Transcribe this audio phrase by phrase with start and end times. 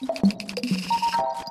[0.00, 1.47] よし!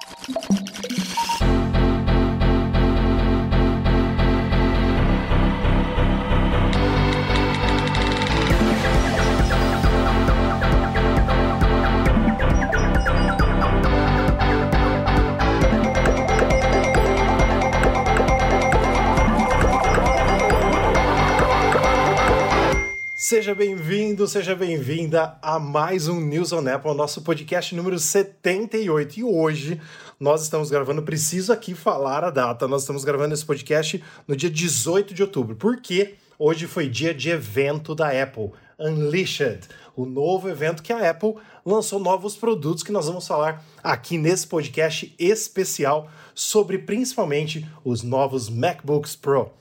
[23.30, 29.20] Seja bem-vindo, seja bem-vinda a mais um News on Apple, nosso podcast número 78.
[29.20, 29.82] E hoje
[30.18, 34.50] nós estamos gravando, preciso aqui falar a data, nós estamos gravando esse podcast no dia
[34.50, 40.82] 18 de outubro, porque hoje foi dia de evento da Apple, Unleashed, o novo evento
[40.82, 41.36] que a Apple
[41.66, 48.50] lançou novos produtos que nós vamos falar aqui nesse podcast especial sobre principalmente os novos
[48.50, 49.52] MacBooks Pro.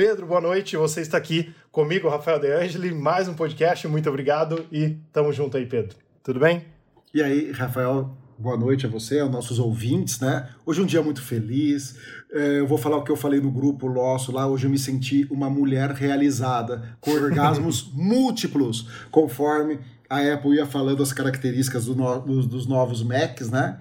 [0.00, 0.78] Pedro, boa noite.
[0.78, 3.86] Você está aqui comigo, Rafael De Angeli, mais um podcast.
[3.86, 5.96] Muito obrigado e tamo junto aí, Pedro.
[6.22, 6.64] Tudo bem?
[7.14, 10.48] E aí, Rafael, boa noite a você, aos nossos ouvintes, né?
[10.66, 11.96] Hoje é um dia muito feliz.
[12.32, 14.48] É, eu vou falar o que eu falei no grupo nosso lá.
[14.48, 19.78] Hoje eu me senti uma mulher realizada, com orgasmos múltiplos, conforme
[20.08, 23.78] a Apple ia falando as características do no, dos, dos novos Macs, né?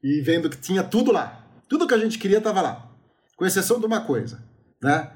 [0.00, 1.44] E vendo que tinha tudo lá.
[1.68, 2.88] Tudo que a gente queria estava lá.
[3.36, 4.44] Com exceção de uma coisa,
[4.80, 5.10] né?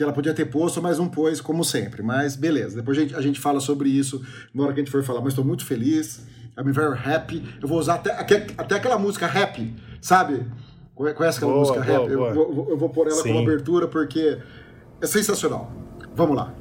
[0.00, 2.02] Que ela podia ter posto, mas não pôs, como sempre.
[2.02, 4.90] Mas beleza, depois a gente, a gente fala sobre isso na hora que a gente
[4.90, 5.20] for falar.
[5.20, 7.44] Mas estou muito feliz, I'm very happy.
[7.60, 10.46] Eu vou usar até, até aquela música Happy, sabe?
[10.94, 12.16] Conhece aquela boa, música boa, Happy?
[12.16, 12.28] Boa.
[12.30, 13.28] Eu, vou, eu vou pôr ela Sim.
[13.28, 14.38] como abertura porque
[15.02, 15.70] é sensacional.
[16.14, 16.54] Vamos lá.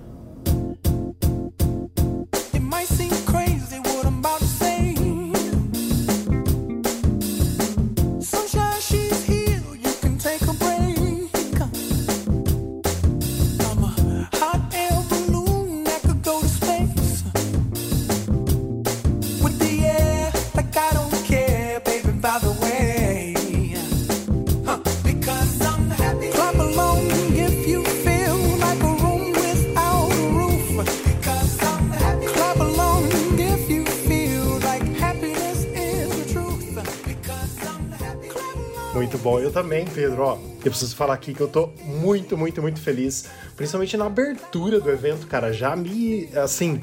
[39.61, 40.23] Também, Pedro.
[40.23, 43.25] Ó, eu preciso falar aqui que eu tô muito, muito, muito feliz,
[43.57, 45.51] principalmente na abertura do evento, cara.
[45.51, 46.81] Já me, assim,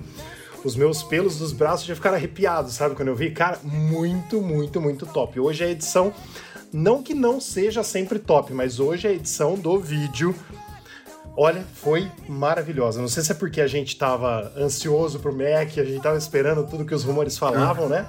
[0.63, 2.95] os meus pelos dos braços já ficaram arrepiados, sabe?
[2.95, 5.41] Quando eu vi, cara, muito, muito, muito top.
[5.41, 6.13] Hoje é a edição,
[6.71, 10.35] não que não seja sempre top, mas hoje é a edição do vídeo.
[11.35, 13.01] Olha, foi maravilhosa.
[13.01, 16.67] Não sei se é porque a gente tava ansioso pro Mac, a gente tava esperando
[16.67, 18.07] tudo que os rumores falavam, né?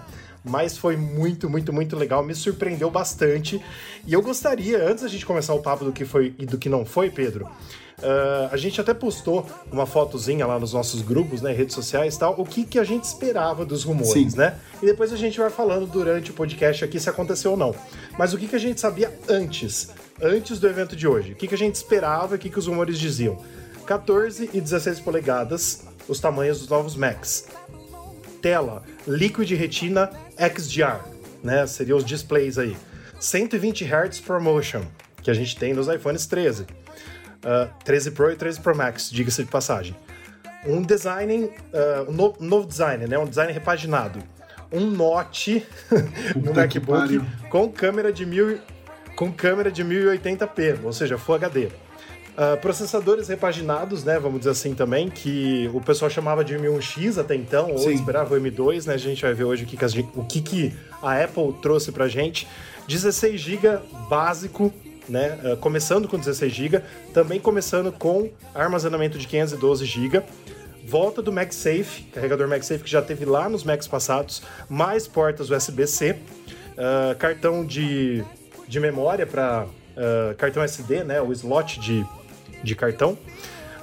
[0.48, 3.62] Mas foi muito, muito, muito legal, me surpreendeu bastante.
[4.06, 6.70] E eu gostaria, antes da gente começar o papo do que foi e do que
[6.70, 11.52] não foi, Pedro, uh, a gente até postou uma fotozinha lá nos nossos grupos, né,
[11.52, 14.38] redes sociais e tal, o que, que a gente esperava dos rumores, Sim.
[14.38, 14.58] né?
[14.82, 17.76] E depois a gente vai falando durante o podcast aqui se aconteceu ou não.
[18.18, 19.90] Mas o que, que a gente sabia antes,
[20.22, 21.34] antes do evento de hoje?
[21.34, 23.38] O que, que a gente esperava e o que, que os rumores diziam?
[23.86, 27.48] 14 e 16 polegadas, os tamanhos dos novos Macs.
[28.42, 31.00] Tela Liquid Retina XDR,
[31.44, 31.66] né?
[31.66, 32.76] Seriam os displays aí.
[33.20, 34.84] 120 Hz ProMotion,
[35.24, 36.64] que a gente tem nos iPhones 13.
[36.64, 39.96] Uh, 13 Pro e 13 Pro Max, diga-se de passagem.
[40.66, 43.18] Um design, uh, um no, novo design, né?
[43.18, 44.20] Um design repaginado.
[44.72, 45.66] Um Note
[46.36, 48.60] no MacBook com câmera de mil,
[49.16, 51.70] com câmera de 1080p, ou seja, Full HD.
[52.38, 54.20] Uh, processadores repaginados, né?
[54.20, 57.94] Vamos dizer assim também, que o pessoal chamava de M1X até então, ou Sim.
[57.94, 58.94] esperava o M2, né?
[58.94, 61.92] A gente vai ver hoje o que, que, a, o que, que a Apple trouxe
[61.92, 62.48] pra gente.
[62.88, 64.72] 16 GB básico,
[65.10, 65.40] né?
[65.44, 70.22] Uh, começando com 16 GB, também começando com armazenamento de 512 GB.
[70.86, 76.12] Volta do MagSafe, carregador MagSafe que já teve lá nos Macs passados, mais portas USB-C,
[76.12, 78.24] uh, cartão de,
[78.68, 81.20] de memória para uh, cartão SD, né?
[81.20, 82.06] O slot de
[82.68, 83.18] de cartão.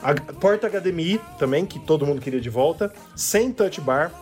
[0.02, 2.92] A porta HDMI também, que todo mundo queria de volta.
[3.16, 4.12] Sem touch bar.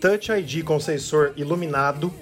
[0.00, 2.12] Touch ID com sensor iluminado.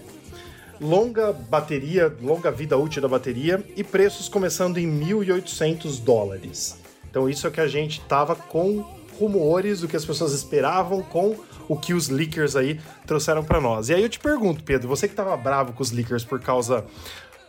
[0.81, 3.65] Longa bateria, longa vida útil da bateria.
[3.77, 6.79] E preços começando em 1.800 dólares.
[7.09, 8.85] Então isso é que a gente tava com
[9.19, 11.37] rumores, o que as pessoas esperavam com
[11.69, 13.89] o que os leakers aí trouxeram para nós.
[13.89, 16.85] E aí eu te pergunto, Pedro, você que tava bravo com os leakers por causa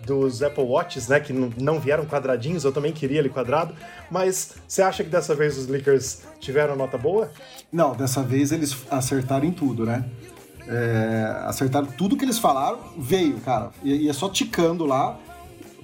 [0.05, 3.73] dos Apple Watches, né, que não vieram quadradinhos, eu também queria ele quadrado,
[4.11, 7.31] mas você acha que dessa vez os leakers tiveram nota boa?
[7.71, 10.05] Não, dessa vez eles acertaram em tudo, né?
[10.67, 15.17] É, acertaram tudo que eles falaram, veio, cara, e, e é só ticando lá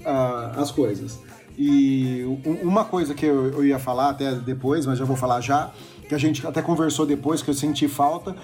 [0.01, 1.19] uh, as coisas.
[1.57, 2.23] E
[2.63, 5.71] uma coisa que eu, eu ia falar até depois, mas já vou falar já,
[6.09, 8.35] que a gente até conversou depois, que eu senti falta,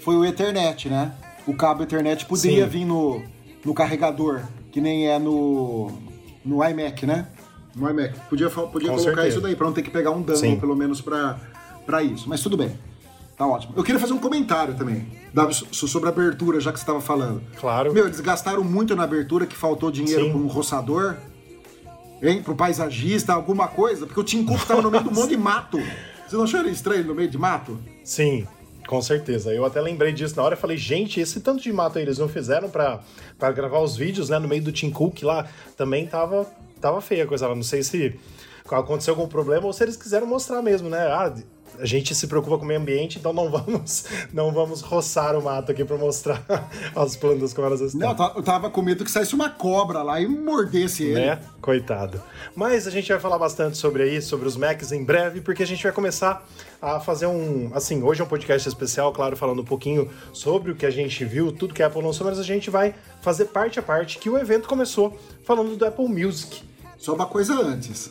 [0.00, 1.12] foi o Ethernet, né?
[1.46, 2.70] o cabo Ethernet poderia Sim.
[2.70, 3.22] vir no,
[3.64, 4.42] no carregador,
[4.72, 5.92] que nem é no,
[6.44, 7.28] no iMac, né?
[7.76, 8.18] No iMac.
[8.28, 9.28] Podia, podia Com colocar certeza.
[9.28, 10.58] isso daí, pra não ter que pegar um dano, Sim.
[10.58, 11.38] pelo menos pra,
[11.86, 12.28] pra isso.
[12.28, 12.76] Mas tudo bem.
[13.36, 13.72] Tá ótimo.
[13.76, 17.00] Eu queria fazer um comentário também da- so- sobre a abertura, já que você estava
[17.00, 17.42] falando.
[17.58, 17.92] Claro.
[17.92, 20.30] Meu, eles gastaram muito na abertura que faltou dinheiro Sim.
[20.32, 21.16] para um roçador,
[22.22, 22.42] hein?
[22.42, 25.78] Pro paisagista, alguma coisa, porque o Tim Cook tava no meio do monte de mato.
[26.28, 27.78] Você não achou ele estranho no meio de mato?
[28.04, 28.46] Sim,
[28.86, 29.52] com certeza.
[29.52, 30.54] Eu até lembrei disso na hora.
[30.54, 33.00] Eu falei, gente, esse tanto de mato aí eles não fizeram pra
[33.52, 34.38] gravar os vídeos, né?
[34.38, 36.46] No meio do Tim Cook lá, também tava,
[36.80, 37.54] tava feia a coisa lá.
[37.54, 38.18] Não sei se
[38.70, 41.00] aconteceu algum problema ou se eles quiseram mostrar mesmo, né?
[41.00, 41.34] Ah,
[41.78, 45.42] a gente se preocupa com o meio ambiente, então não vamos, não vamos roçar o
[45.42, 46.42] mato aqui pra mostrar
[46.94, 48.14] as plantas como elas estão.
[48.14, 51.14] Não, eu tava com medo que saísse uma cobra lá e mordesse ele.
[51.26, 51.40] né?
[51.60, 52.20] Coitado.
[52.54, 55.66] Mas a gente vai falar bastante sobre aí, sobre os Macs em breve, porque a
[55.66, 56.46] gente vai começar
[56.80, 57.70] a fazer um.
[57.74, 61.24] Assim, hoje é um podcast especial, claro, falando um pouquinho sobre o que a gente
[61.24, 64.28] viu, tudo que a Apple lançou, mas a gente vai fazer parte a parte que
[64.28, 66.62] o evento começou falando do Apple Music.
[66.98, 68.10] Só uma coisa antes.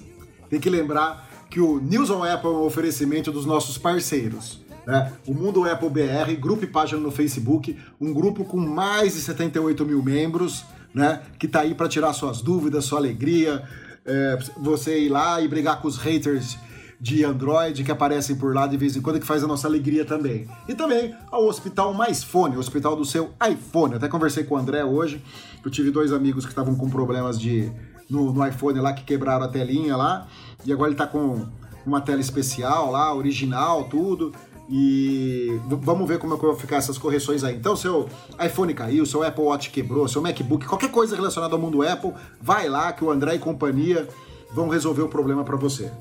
[0.50, 4.62] Tem que lembrar que o News on Apple é um oferecimento dos nossos parceiros.
[4.88, 5.12] Né?
[5.28, 9.86] O Mundo Apple BR, grupo e página no Facebook, um grupo com mais de 78
[9.86, 10.64] mil membros,
[10.94, 11.22] né?
[11.38, 13.64] que tá aí para tirar suas dúvidas, sua alegria,
[14.06, 16.58] é, você ir lá e brigar com os haters
[17.02, 20.06] de Android que aparecem por lá de vez em quando, que faz a nossa alegria
[20.06, 20.48] também.
[20.70, 23.96] E também ao Hospital Mais Fone, o hospital do seu iPhone.
[23.96, 25.22] Até conversei com o André hoje,
[25.66, 27.70] eu tive dois amigos que estavam com problemas de
[28.12, 30.28] no, no iPhone lá, que quebraram a telinha lá,
[30.66, 31.48] e agora ele tá com
[31.86, 34.34] uma tela especial lá, original, tudo.
[34.70, 37.56] E vamos ver como é que vão ficar essas correções aí.
[37.56, 38.08] Então, seu
[38.44, 42.70] iPhone caiu, seu Apple Watch quebrou, seu MacBook, qualquer coisa relacionada ao mundo Apple, vai
[42.70, 44.08] lá que o André e companhia
[44.54, 45.92] vão resolver o problema para você.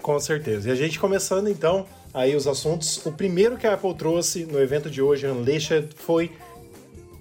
[0.00, 0.68] Com certeza.
[0.68, 3.04] E a gente começando então aí os assuntos.
[3.04, 6.32] O primeiro que a Apple trouxe no evento de hoje, Unleashed, foi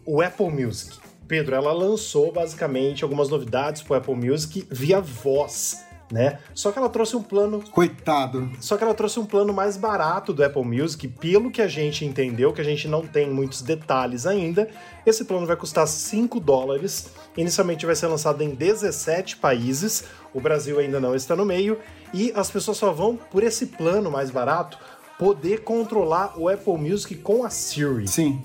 [0.06, 0.99] o Apple Music.
[1.30, 6.40] Pedro, ela lançou basicamente algumas novidades para o Apple Music via voz, né?
[6.56, 8.50] Só que ela trouxe um plano Coitado.
[8.60, 12.04] só que ela trouxe um plano mais barato do Apple Music, pelo que a gente
[12.04, 14.68] entendeu, que a gente não tem muitos detalhes ainda.
[15.06, 17.12] Esse plano vai custar 5 dólares.
[17.38, 20.06] Inicialmente vai ser lançado em 17 países.
[20.34, 21.78] O Brasil ainda não está no meio.
[22.12, 24.80] E as pessoas só vão, por esse plano mais barato,
[25.20, 28.08] poder controlar o Apple Music com a Siri.
[28.08, 28.42] Sim.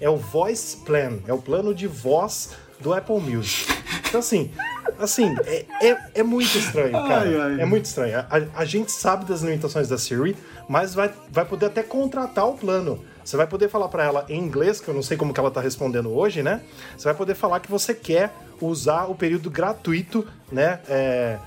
[0.00, 2.50] É o Voice Plan, é o plano de voz
[2.80, 3.70] do Apple Music.
[4.08, 4.50] Então, assim,
[4.98, 7.20] assim é, é, é muito estranho, cara.
[7.20, 7.60] Ai, ai.
[7.60, 8.18] É muito estranho.
[8.18, 10.36] A, a gente sabe das limitações da Siri,
[10.68, 13.04] mas vai, vai poder até contratar o plano.
[13.24, 15.50] Você vai poder falar para ela em inglês, que eu não sei como que ela
[15.50, 16.62] tá respondendo hoje, né?
[16.96, 20.80] Você vai poder falar que você quer usar o período gratuito, né?
[20.88, 21.38] É,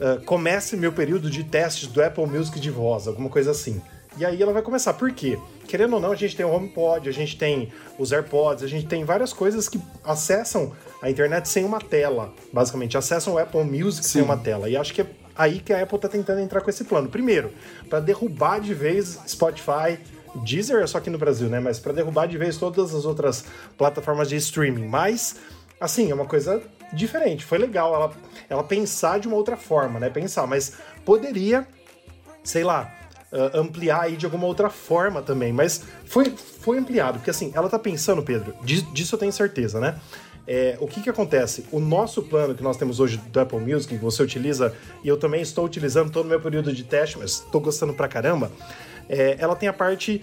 [0.00, 3.80] é, comece meu período de testes do Apple Music de voz, alguma coisa assim.
[4.16, 4.92] E aí ela vai começar.
[4.94, 5.38] Por quê?
[5.66, 8.86] Querendo ou não, a gente tem o HomePod, a gente tem os AirPods, a gente
[8.86, 12.96] tem várias coisas que acessam a internet sem uma tela, basicamente.
[12.96, 14.26] Acessam o Apple Music sem Sim.
[14.26, 14.68] uma tela.
[14.68, 15.06] E acho que é
[15.36, 17.08] aí que a Apple tá tentando entrar com esse plano.
[17.08, 17.52] Primeiro,
[17.88, 19.98] para derrubar de vez Spotify,
[20.34, 21.60] Deezer é só aqui no Brasil, né?
[21.60, 23.44] Mas para derrubar de vez todas as outras
[23.76, 24.86] plataformas de streaming.
[24.86, 25.36] Mas,
[25.80, 26.62] assim, é uma coisa
[26.92, 27.44] diferente.
[27.44, 28.12] Foi legal ela,
[28.48, 30.10] ela pensar de uma outra forma, né?
[30.10, 30.74] Pensar, mas
[31.04, 31.66] poderia,
[32.44, 32.92] sei lá,
[33.32, 35.52] ah, ampliar aí de alguma outra forma também.
[35.52, 39.80] Mas foi, foi ampliado, porque assim, ela tá pensando, Pedro, di- disso eu tenho certeza,
[39.80, 39.96] né?
[40.46, 41.64] É, o que que acontece?
[41.70, 45.16] O nosso plano que nós temos hoje do Apple Music, que você utiliza, e eu
[45.16, 48.50] também estou utilizando todo o meu período de teste, mas estou gostando pra caramba,
[49.08, 50.20] é, ela tem a parte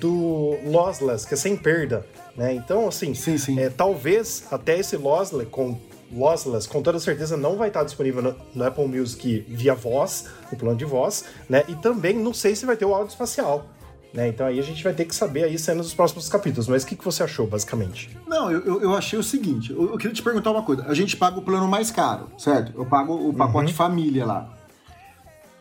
[0.00, 2.04] do lossless, que é sem perda,
[2.36, 2.54] né?
[2.54, 3.58] Então, assim, Sim, sim.
[3.60, 5.78] é, talvez até esse lossless, com,
[6.12, 10.56] lossless, com toda certeza, não vai estar disponível no, no Apple Music via voz, no
[10.58, 11.64] plano de voz, né?
[11.68, 13.66] E também não sei se vai ter o áudio espacial.
[14.12, 14.28] Né?
[14.28, 16.66] Então aí a gente vai ter que saber aí sendo nos próximos capítulos.
[16.66, 18.16] Mas o que, que você achou, basicamente?
[18.26, 20.82] Não, eu, eu- achei o seguinte, eu, eu queria te perguntar uma coisa.
[20.88, 22.72] A gente paga o plano mais caro, certo?
[22.74, 24.50] Eu pago o pacote família lá.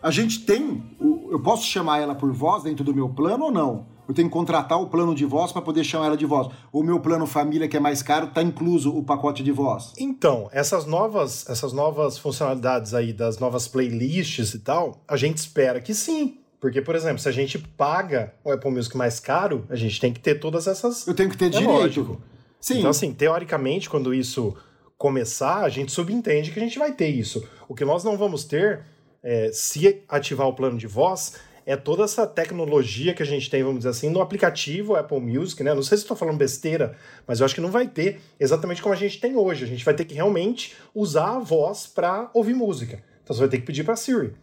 [0.01, 3.51] A gente tem, o- eu posso chamar ela por voz dentro do meu plano ou
[3.51, 3.85] não?
[4.07, 6.47] Eu tenho que contratar o plano de voz para poder chamar ela de voz.
[6.71, 9.93] O meu plano família, que é mais caro, tá incluso o pacote de voz.
[9.97, 15.81] Então, essas novas, essas novas funcionalidades aí das novas playlists e tal, a gente espera
[15.81, 16.37] que sim.
[16.59, 20.11] Porque, por exemplo, se a gente paga o Apple Music mais caro, a gente tem
[20.11, 21.05] que ter todas essas.
[21.05, 21.69] Eu tenho que ter É direito.
[21.71, 22.21] lógico.
[22.59, 22.79] Sim.
[22.79, 24.55] Então, assim, teoricamente, quando isso
[24.97, 27.47] começar, a gente subentende que a gente vai ter isso.
[27.67, 28.83] O que nós não vamos ter,
[29.21, 31.35] é, se ativar o plano de voz,
[31.67, 35.61] é toda essa tecnologia que a gente tem, vamos dizer assim, no aplicativo Apple Music,
[35.61, 35.73] né?
[35.73, 36.95] Não sei se estou falando besteira,
[37.27, 39.65] mas eu acho que não vai ter exatamente como a gente tem hoje.
[39.65, 43.03] A gente vai ter que realmente usar a voz para ouvir música.
[43.21, 44.33] Então você vai ter que pedir para Siri.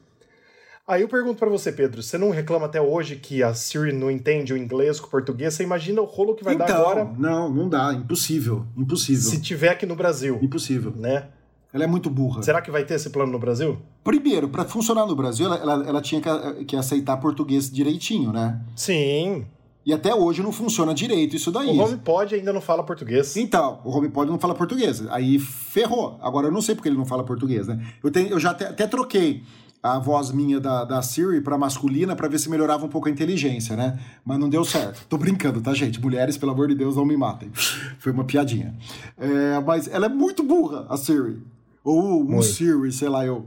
[0.86, 4.10] Aí eu pergunto para você, Pedro, você não reclama até hoje que a Siri não
[4.10, 5.54] entende o inglês com o português?
[5.54, 7.04] Você imagina o rolo que vai então, dar agora?
[7.16, 9.30] Não, não dá, impossível, impossível.
[9.30, 10.38] Se tiver aqui no Brasil.
[10.42, 10.92] Impossível.
[10.94, 11.28] Né?
[11.74, 12.40] Ela é muito burra.
[12.40, 13.76] Será que vai ter esse plano no Brasil?
[14.04, 18.60] Primeiro, para funcionar no Brasil, ela, ela, ela tinha que, que, aceitar português direitinho, né?
[18.76, 19.44] Sim.
[19.84, 21.76] E até hoje não funciona direito isso daí.
[21.76, 23.36] O HomePod ainda não fala português.
[23.36, 25.04] Então, o HomePod não fala português.
[25.08, 26.16] Aí ferrou.
[26.22, 27.84] Agora eu não sei porque ele não fala português, né?
[28.02, 29.42] Eu, tenho, eu já até, até troquei
[29.82, 33.10] a voz minha da, da Siri para masculina para ver se melhorava um pouco a
[33.10, 33.98] inteligência, né?
[34.24, 35.04] Mas não deu certo.
[35.08, 36.00] Tô brincando, tá, gente?
[36.00, 37.50] Mulheres, pelo amor de Deus, não me matem.
[37.98, 38.74] Foi uma piadinha.
[39.18, 41.42] É, mas ela é muito burra, a Siri.
[41.84, 42.44] Ou um muito.
[42.44, 43.46] Siri, sei lá, eu.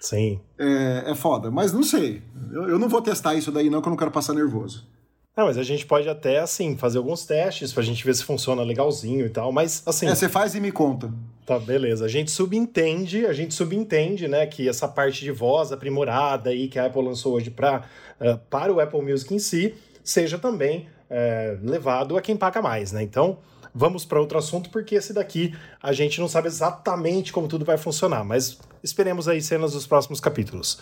[0.00, 0.40] Sim.
[0.58, 1.50] É, é foda.
[1.50, 2.22] Mas não sei.
[2.50, 4.86] Eu, eu não vou testar isso daí, não, que eu não quero passar nervoso.
[5.36, 8.62] Não, mas a gente pode até, assim, fazer alguns testes pra gente ver se funciona
[8.62, 10.06] legalzinho e tal, mas, assim...
[10.06, 11.12] É, você faz e me conta.
[11.44, 12.04] Tá, beleza.
[12.04, 16.78] A gente subentende, a gente subentende, né, que essa parte de voz aprimorada aí que
[16.78, 17.82] a Apple lançou hoje pra,
[18.20, 19.74] uh, para o Apple Music em si,
[20.04, 23.02] seja também uh, levado a quem paga mais, né?
[23.02, 23.38] Então,
[23.74, 27.76] vamos para outro assunto, porque esse daqui a gente não sabe exatamente como tudo vai
[27.76, 30.78] funcionar, mas esperemos aí cenas dos próximos capítulos.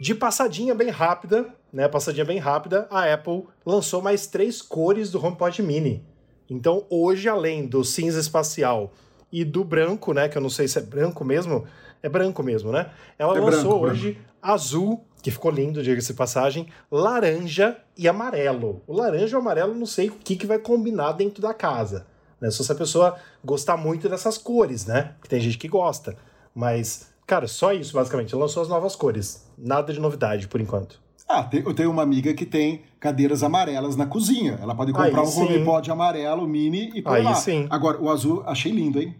[0.00, 1.86] De passadinha bem rápida, né?
[1.86, 6.04] Passadinha bem rápida, a Apple lançou mais três cores do HomePod Mini.
[6.48, 8.92] Então, hoje, além do cinza espacial
[9.30, 10.28] e do branco, né?
[10.28, 11.66] Que eu não sei se é branco mesmo.
[12.02, 12.90] É branco mesmo, né?
[13.18, 14.28] Ela é lançou branco, hoje branco.
[14.40, 18.82] azul, que ficou lindo, diga-se passagem, laranja e amarelo.
[18.86, 22.06] O laranja e o amarelo, não sei o que, que vai combinar dentro da casa.
[22.40, 22.50] Né?
[22.50, 25.14] Só se a pessoa gostar muito dessas cores, né?
[25.22, 26.16] Que tem gente que gosta.
[26.54, 28.34] Mas Cara, só isso, basicamente.
[28.34, 29.46] Lançou as novas cores.
[29.56, 31.00] Nada de novidade, por enquanto.
[31.28, 34.58] Ah, eu tenho uma amiga que tem cadeiras amarelas na cozinha.
[34.60, 37.36] Ela pode comprar Aí, um HomePod amarelo, mini e pôr Aí, lá.
[37.36, 37.68] Sim.
[37.70, 39.14] Agora, o azul, achei lindo, hein?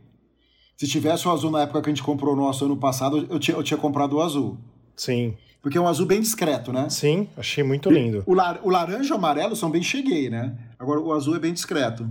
[0.77, 3.39] Se tivesse o azul na época que a gente comprou o nosso ano passado, eu
[3.39, 4.59] tinha, eu tinha comprado o azul.
[4.97, 5.37] Sim.
[5.62, 6.89] Porque é um azul bem discreto, né?
[6.89, 8.25] Sim, achei muito lindo.
[8.27, 10.59] O, lar, o laranja e o amarelo são bem cheguei, né?
[10.81, 12.11] Agora, o azul é bem discreto.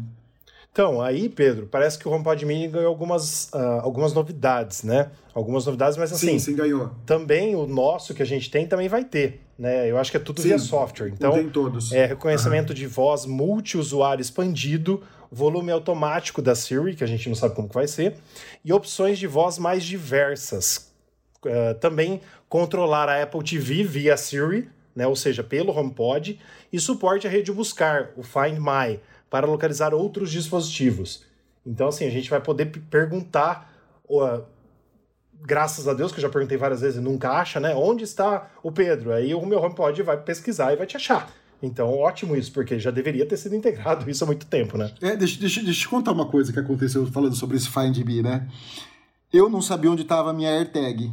[0.71, 5.09] Então, aí, Pedro, parece que o HomePod Mini ganhou algumas, uh, algumas novidades, né?
[5.33, 6.27] Algumas novidades, mas assim.
[6.27, 6.91] Sim, sim, ganhou.
[7.05, 9.89] Também o nosso que a gente tem também vai ter, né?
[9.89, 11.09] Eu acho que é tudo sim, via software.
[11.09, 11.91] Então, tem todos.
[11.91, 12.75] É reconhecimento uhum.
[12.75, 17.75] de voz multiusuário expandido, volume automático da Siri, que a gente não sabe como que
[17.75, 18.15] vai ser,
[18.63, 20.91] e opções de voz mais diversas.
[21.43, 25.07] Uh, também controlar a Apple TV via Siri, né?
[25.07, 26.39] Ou seja, pelo HomePod,
[26.71, 31.23] e suporte a rede buscar, o Find My para localizar outros dispositivos.
[31.65, 33.71] Então, assim, a gente vai poder perguntar,
[35.41, 37.75] graças a Deus, que eu já perguntei várias vezes e nunca acha, né?
[37.75, 39.11] Onde está o Pedro?
[39.11, 41.31] Aí o meu HomePod vai pesquisar e vai te achar.
[41.61, 44.91] Então, ótimo isso, porque já deveria ter sido integrado isso há muito tempo, né?
[45.01, 47.97] É, deixa, deixa, deixa eu te contar uma coisa que aconteceu falando sobre esse Find
[47.97, 48.47] Me, né?
[49.31, 51.11] Eu não sabia onde estava a minha AirTag.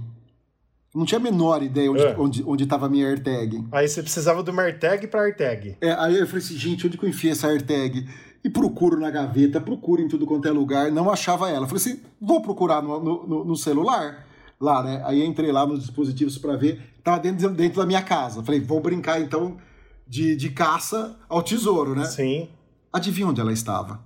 [0.97, 2.17] Não tinha a menor ideia onde, é.
[2.19, 3.63] onde, onde tava a minha AirTag.
[3.71, 5.77] Aí você precisava de uma AirTag para AirTag.
[5.79, 8.09] É, aí eu falei assim, gente, onde que eu enfiei essa AirTag?
[8.43, 11.67] E procuro na gaveta, procuro em tudo quanto é lugar, não achava ela.
[11.67, 14.27] falei assim, vou procurar no, no, no celular
[14.59, 15.03] lá, né?
[15.05, 18.43] Aí entrei lá nos dispositivos para ver, tava dentro, dentro da minha casa.
[18.43, 19.59] Falei, vou brincar então
[20.09, 22.07] de, de caça ao tesouro, né?
[22.07, 22.49] Sim.
[22.91, 24.01] Adivinha onde ela estava?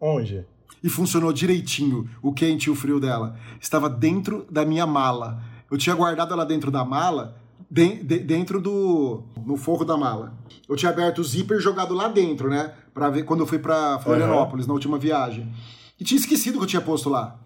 [0.00, 0.46] Onde?
[0.80, 3.36] E funcionou direitinho o quente e o frio dela.
[3.60, 7.36] Estava dentro da minha mala eu tinha guardado ela dentro da mala,
[7.70, 9.22] de, de, dentro do.
[9.44, 10.32] no forro da mala.
[10.68, 12.72] Eu tinha aberto o zíper e jogado lá dentro, né?
[12.92, 14.68] Pra ver quando eu fui pra Florianópolis, uhum.
[14.68, 15.52] na última viagem.
[15.98, 17.38] E tinha esquecido que eu tinha posto lá.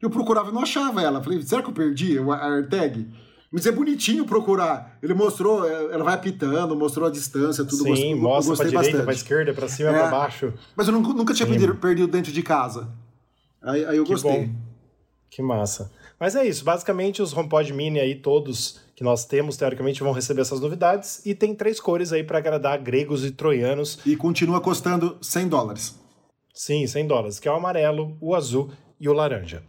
[0.00, 1.22] Eu procurava e não achava ela.
[1.22, 3.08] Falei, será que eu perdi a AirTag?
[3.52, 4.98] Mas é bonitinho procurar.
[5.02, 7.94] Ele mostrou, é, ela vai apitando, mostrou a distância, tudo.
[7.94, 9.04] Sim, mostra pra direita, bastante.
[9.04, 10.54] pra esquerda, pra cima, é, pra baixo.
[10.74, 12.88] Mas eu nunca, nunca tinha perdido, perdido, dentro de casa.
[13.60, 14.46] Aí, aí eu que gostei.
[14.46, 14.54] Bom.
[15.30, 15.92] Que massa.
[16.22, 20.42] Mas é isso, basicamente os HomePod Mini aí todos que nós temos, teoricamente, vão receber
[20.42, 23.98] essas novidades e tem três cores aí para agradar gregos e troianos.
[24.06, 25.98] E continua custando 100 dólares.
[26.54, 29.64] Sim, 100 dólares, que é o amarelo, o azul e o laranja.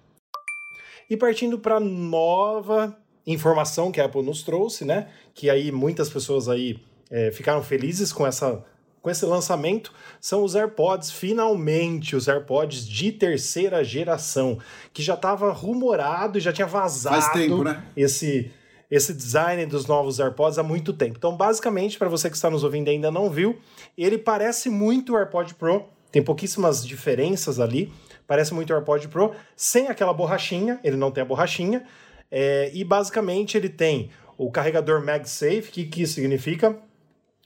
[1.09, 2.95] E partindo para nova
[3.25, 5.09] informação que a Apple nos trouxe, né?
[5.33, 6.79] Que aí muitas pessoas aí
[7.09, 8.63] é, ficaram felizes com essa
[9.03, 14.57] com esse lançamento são os AirPods, finalmente os AirPods de terceira geração,
[14.93, 17.83] que já estava rumorado e já tinha vazado Faz tempo, né?
[17.95, 18.49] esse
[18.89, 21.15] esse design dos novos AirPods há muito tempo.
[21.17, 23.57] Então, basicamente, para você que está nos ouvindo e ainda não viu,
[23.97, 27.91] ele parece muito o AirPod Pro, tem pouquíssimas diferenças ali,
[28.27, 31.83] parece muito o AirPod Pro, sem aquela borrachinha, ele não tem a borrachinha,
[32.29, 36.79] é, e basicamente ele tem o carregador MagSafe, que que significa?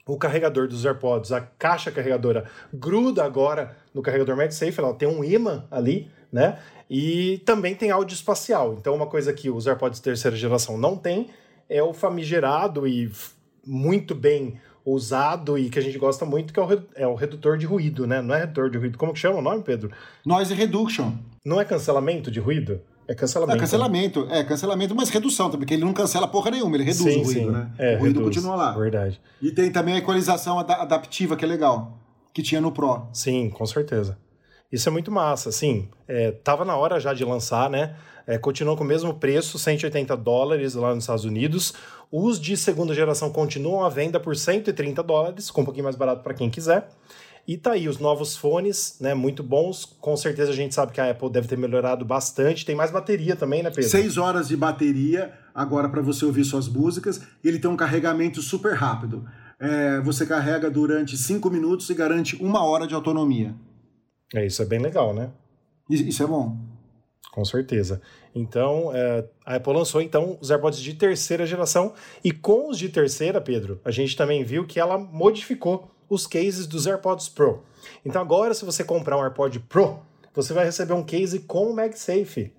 [0.07, 5.23] O carregador dos AirPods, a caixa carregadora, gruda agora no carregador MagSafe, ela tem um
[5.23, 6.59] imã ali, né?
[6.89, 8.75] E também tem áudio espacial.
[8.79, 11.27] Então, uma coisa que os AirPods terceira geração não tem
[11.69, 13.11] é o famigerado e
[13.65, 17.57] muito bem usado e que a gente gosta muito, que é o, é o redutor
[17.57, 18.21] de ruído, né?
[18.21, 18.97] Não é redutor de ruído.
[18.97, 19.91] Como que chama o nome, Pedro?
[20.25, 21.11] Noise Reduction.
[21.43, 22.79] Não é cancelamento de ruído?
[23.07, 23.57] É cancelamento.
[23.57, 24.39] É cancelamento, né?
[24.39, 27.23] é cancelamento, mas redução também, porque ele não cancela porra nenhuma, ele reduz sim, o
[27.23, 27.49] ruído, sim.
[27.49, 27.71] né?
[27.77, 28.71] É, o ruído reduz, continua lá.
[28.73, 29.21] Verdade.
[29.41, 31.97] E tem também a equalização adaptiva, que é legal,
[32.33, 33.07] que tinha no Pro.
[33.13, 34.17] Sim, com certeza.
[34.69, 37.95] Isso é muito massa, assim, é, tava na hora já de lançar, né?
[38.27, 41.73] É, continuou com o mesmo preço, 180 dólares lá nos Estados Unidos.
[42.11, 46.23] Os de segunda geração continuam à venda por 130 dólares, com um pouquinho mais barato
[46.23, 46.89] para quem quiser.
[47.47, 49.13] E tá aí os novos fones, né?
[49.13, 49.85] Muito bons.
[49.85, 52.65] Com certeza a gente sabe que a Apple deve ter melhorado bastante.
[52.65, 53.89] Tem mais bateria também, né, Pedro?
[53.89, 57.21] Seis horas de bateria agora para você ouvir suas músicas.
[57.41, 59.25] Ele tem um carregamento super rápido.
[59.59, 63.55] É, você carrega durante cinco minutos e garante uma hora de autonomia.
[64.35, 65.31] É, isso é bem legal, né?
[65.89, 66.57] Isso é bom.
[67.31, 68.01] Com certeza.
[68.35, 72.89] Então, é, a Apple lançou então os AirPods de terceira geração e com os de
[72.89, 77.63] terceira, Pedro, a gente também viu que ela modificou os cases dos AirPods Pro.
[78.05, 79.99] Então agora, se você comprar um AirPod Pro,
[80.33, 82.53] você vai receber um case com o MagSafe.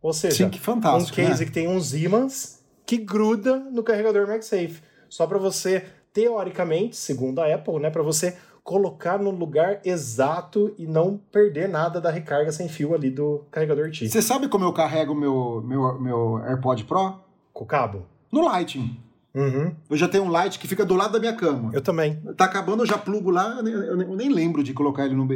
[0.00, 1.46] Ou seja, Sim, um case né?
[1.46, 4.82] que tem uns ímãs que gruda no carregador MagSafe.
[5.08, 10.86] Só para você, teoricamente, segundo a Apple, né, para você colocar no lugar exato e
[10.86, 14.08] não perder nada da recarga sem fio ali do carregador T.
[14.08, 17.20] Você sabe como eu carrego meu, meu, meu AirPod Pro?
[17.52, 18.06] Com o cabo?
[18.30, 18.98] No Lightning.
[19.34, 19.74] Uhum.
[19.88, 21.70] Eu já tenho um light que fica do lado da minha cama.
[21.72, 22.16] Eu também.
[22.36, 25.26] Tá acabando, eu já plugo lá, eu nem, eu nem lembro de colocar ele no.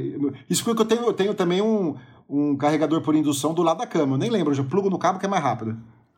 [0.49, 1.97] Isso porque eu tenho, eu tenho também um,
[2.29, 4.15] um carregador por indução do lado da cama.
[4.15, 5.77] Eu nem lembro, eu já plugo no cabo que é mais rápido.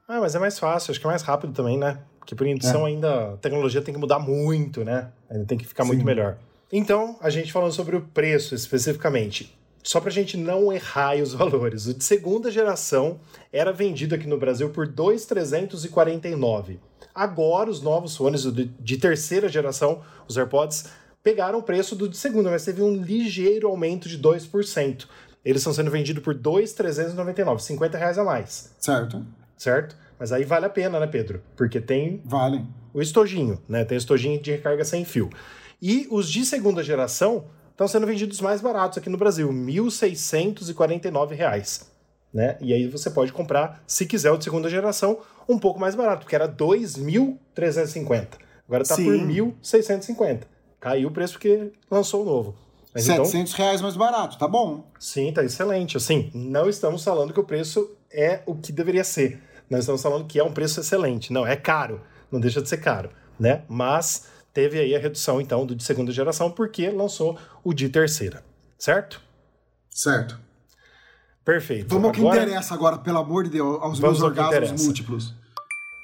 [0.08, 1.99] Ah, mas é mais fácil, acho que é mais rápido também, né?
[2.18, 2.90] Porque por indução é.
[2.90, 5.11] ainda a tecnologia tem que mudar muito, né?
[5.30, 5.88] Ainda tem que ficar Sim.
[5.88, 6.38] muito melhor.
[6.73, 9.56] Então, a gente falando sobre o preço especificamente.
[9.82, 11.87] Só para a gente não errar os valores.
[11.87, 13.20] O de segunda geração
[13.52, 16.80] era vendido aqui no Brasil por 2,349.
[17.18, 20.84] Agora, os novos fones de terceira geração, os AirPods,
[21.20, 25.04] pegaram o preço do de segunda, mas teve um ligeiro aumento de 2%.
[25.44, 28.72] Eles estão sendo vendidos por 2,399, 50 reais a mais.
[28.78, 29.26] Certo.
[29.56, 29.97] Certo?
[30.16, 31.43] Mas aí vale a pena, né, Pedro?
[31.56, 32.64] Porque tem vale.
[32.95, 33.84] o estojinho, né?
[33.84, 35.28] Tem o estojinho de recarga sem fio.
[35.82, 41.98] E os de segunda geração estão sendo vendidos mais baratos aqui no Brasil, R$ 1.649.
[42.32, 42.56] Né?
[42.60, 46.23] E aí você pode comprar, se quiser, o de segunda geração, um pouco mais barato,
[46.23, 48.28] porque era 2.350.
[48.67, 50.43] Agora está por 1.650.
[50.78, 52.54] Caiu o preço porque lançou o novo.
[52.95, 54.84] Mas 700 então, reais mais barato, tá bom.
[54.99, 55.97] Sim, tá excelente.
[55.97, 59.43] Assim, não estamos falando que o preço é o que deveria ser.
[59.71, 61.32] Nós estamos falando que é um preço excelente.
[61.32, 62.00] Não, é caro.
[62.30, 63.62] Não deixa de ser caro, né?
[63.69, 68.45] Mas teve aí a redução, então, do de segunda geração, porque lançou o de terceira,
[68.78, 69.23] certo?
[69.91, 70.38] Certo.
[71.49, 71.89] Perfeito.
[71.89, 75.34] Vamos ao que interessa agora, pelo amor de Deus, aos meus orgasmos múltiplos.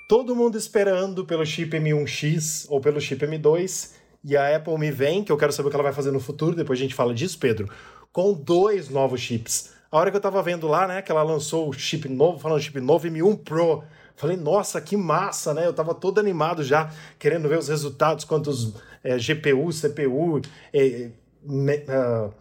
[0.09, 3.91] Todo mundo esperando pelo chip M1X ou pelo chip M2,
[4.25, 6.19] e a Apple me vem, que eu quero saber o que ela vai fazer no
[6.19, 7.69] futuro, depois a gente fala disso, Pedro,
[8.11, 9.75] com dois novos chips.
[9.93, 12.63] A hora que eu tava vendo lá, né, que ela lançou o chip novo, falando
[12.63, 13.85] chip novo M1 Pro,
[14.17, 15.67] Falei, nossa, que massa, né?
[15.67, 20.41] Eu tava todo animado já, querendo ver os resultados, quantos é, GPU, CPU,
[20.73, 21.11] é,
[21.45, 22.33] me, uh,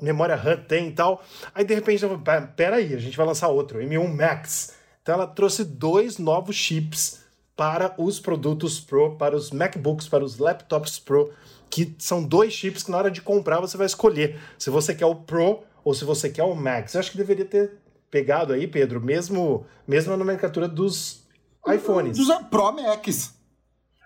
[0.00, 1.22] memória RAM tem e tal.
[1.54, 4.74] Aí, de repente, eu falei, pera aí, a gente vai lançar outro, M1 Max.
[5.02, 7.22] Então, ela trouxe dois novos chips
[7.56, 11.32] para os produtos Pro, para os MacBooks, para os laptops Pro,
[11.68, 15.06] que são dois chips que na hora de comprar você vai escolher se você quer
[15.06, 16.94] o Pro ou se você quer o Max.
[16.94, 17.78] Eu acho que deveria ter
[18.10, 21.26] pegado aí, Pedro, mesmo, mesmo a nomenclatura dos
[21.66, 22.16] iPhones.
[22.16, 23.34] Dos Pro Max.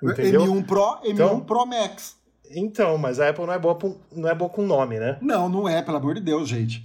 [0.02, 0.42] Entendeu?
[0.42, 2.16] M1 Pro, M1 então, Pro Max.
[2.50, 3.78] Então, mas a Apple não é boa,
[4.12, 5.18] não é boa com nome, né?
[5.20, 6.84] Não, não é, pelo amor de Deus, gente.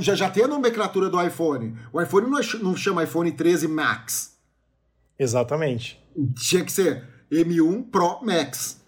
[0.00, 1.76] Já, já tem a nomenclatura do iPhone.
[1.92, 4.38] O iPhone não, é, não chama iPhone 13 Max.
[5.18, 6.00] Exatamente.
[6.36, 8.80] Tinha que ser M1 Pro Max.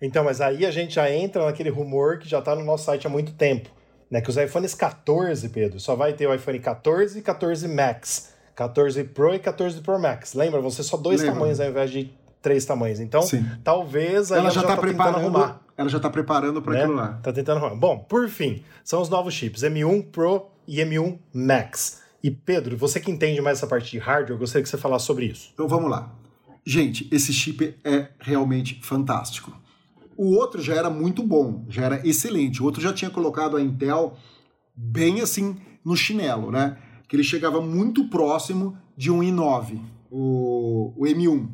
[0.00, 3.06] Então, mas aí a gente já entra naquele rumor que já está no nosso site
[3.06, 3.70] há muito tempo
[4.12, 4.20] né?
[4.20, 8.30] Que os iPhones 14, Pedro, só vai ter o iPhone 14 e 14 Max.
[8.54, 10.34] 14 Pro e 14 Pro Max.
[10.34, 10.60] Lembra?
[10.60, 11.34] Vão ser só dois Lembra.
[11.34, 13.00] tamanhos ao invés de três tamanhos.
[13.00, 13.46] Então, Sim.
[13.62, 15.60] talvez ela, ela já está tá preparando arrumar.
[15.76, 16.80] Ela já está preparando para né?
[16.80, 17.20] aquilo lá.
[17.22, 17.76] Tá tentando arrumar.
[17.76, 22.02] Bom, por fim, são os novos chips M1 Pro e M1 Max.
[22.22, 25.06] E Pedro, você que entende mais essa parte de hardware, eu gostaria que você falasse
[25.06, 25.50] sobre isso.
[25.54, 26.12] Então vamos lá.
[26.64, 29.52] Gente, esse chip é realmente fantástico.
[30.16, 32.62] O outro já era muito bom, já era excelente.
[32.62, 34.16] O outro já tinha colocado a Intel
[34.74, 36.78] bem assim no chinelo, né?
[37.08, 41.48] Que ele chegava muito próximo de um i9, o, o M1.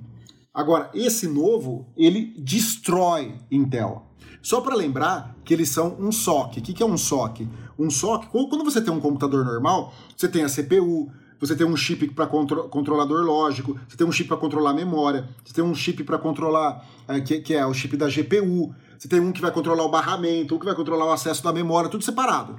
[0.59, 4.09] Agora, esse novo, ele destrói Intel.
[4.42, 6.59] Só para lembrar que eles são um SOC.
[6.59, 7.49] O que, que é um SOC?
[7.79, 11.77] Um SOC, quando você tem um computador normal, você tem a CPU, você tem um
[11.77, 15.62] chip para contro controlador lógico, você tem um chip para controlar a memória, você tem
[15.62, 19.31] um chip para controlar, é, que, que, é o chip da GPU, você tem um
[19.31, 22.59] que vai controlar o barramento, um que vai controlar o acesso da memória, tudo separado.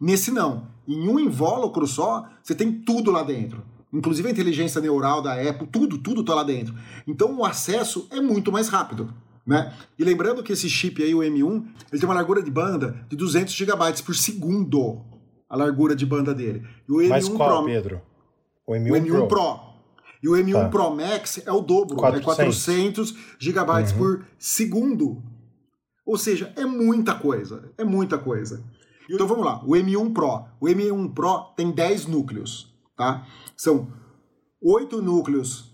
[0.00, 0.66] Nesse não.
[0.84, 3.62] Em um invólucro só, você tem tudo lá dentro.
[3.96, 6.74] Inclusive a inteligência neural da Apple, tudo, tudo está lá dentro.
[7.06, 9.12] Então o acesso é muito mais rápido.
[9.46, 9.72] Né?
[9.98, 13.16] E lembrando que esse chip aí, o M1, ele tem uma largura de banda de
[13.16, 15.02] 200 GB por segundo.
[15.48, 16.66] A largura de banda dele.
[16.88, 18.02] E o M1 Mas qual, Pro, Pedro?
[18.66, 19.28] O M1, o M1 Pro.
[19.28, 19.66] Pro.
[20.22, 20.68] E o M1 tá.
[20.68, 22.20] Pro Max é o dobro, 400.
[22.20, 23.98] é 400 GB uhum.
[23.98, 25.22] por segundo.
[26.04, 28.64] Ou seja, é muita coisa, é muita coisa.
[29.08, 30.44] Então vamos lá, o M1 Pro.
[30.60, 33.26] O M1 Pro tem 10 núcleos, tá?
[33.56, 33.92] São
[34.62, 35.70] 8 núcleos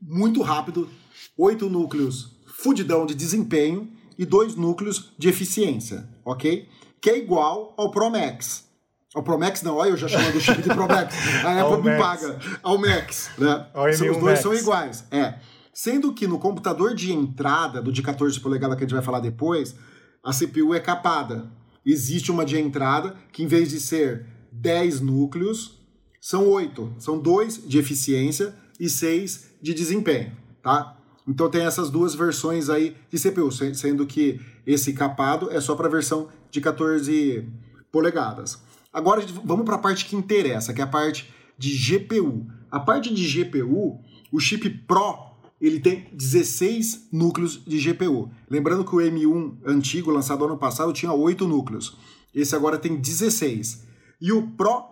[0.00, 0.88] muito rápido,
[1.36, 6.68] 8 núcleos fudidão de desempenho e dois núcleos de eficiência, ok?
[7.00, 8.68] Que é igual ao Pro Max.
[9.14, 11.14] Ao Pro Max não, olha eu já chamando o chip de Pro Max.
[11.42, 12.38] A Apple me paga.
[12.62, 13.66] Ao Max, né?
[13.72, 14.40] Ao Os dois Max.
[14.40, 15.04] são iguais.
[15.10, 15.36] É.
[15.72, 19.20] Sendo que no computador de entrada, do de 14 polegadas que a gente vai falar
[19.20, 19.74] depois,
[20.22, 21.50] a CPU é capada.
[21.84, 25.79] Existe uma de entrada que, em vez de ser 10 núcleos,
[26.20, 26.96] são 8.
[26.98, 30.96] São 2 de eficiência e 6 de desempenho, tá?
[31.26, 35.86] Então tem essas duas versões aí de CPU, sendo que esse capado é só para
[35.86, 37.46] a versão de 14
[37.92, 38.60] polegadas.
[38.92, 42.46] Agora vamos para a parte que interessa, que é a parte de GPU.
[42.70, 44.00] A parte de GPU,
[44.32, 45.30] o chip Pro
[45.60, 48.30] ele tem 16 núcleos de GPU.
[48.48, 51.96] Lembrando que o M1 antigo, lançado ano passado, tinha 8 núcleos.
[52.34, 53.86] Esse agora tem 16.
[54.20, 54.84] E o Pro.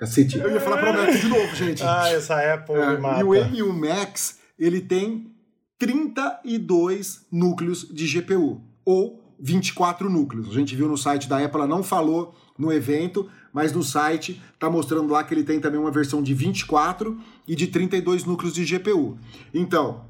[0.00, 1.82] Cacete, eu ia falar Pro Max de novo, gente.
[1.84, 3.20] Ah, essa Apple é, mata.
[3.20, 5.30] E o M1 Max, ele tem
[5.78, 8.62] 32 núcleos de GPU.
[8.82, 10.48] Ou 24 núcleos.
[10.48, 14.40] A gente viu no site da Apple, ela não falou no evento, mas no site
[14.54, 18.54] está mostrando lá que ele tem também uma versão de 24 e de 32 núcleos
[18.54, 19.18] de GPU.
[19.52, 20.06] Então,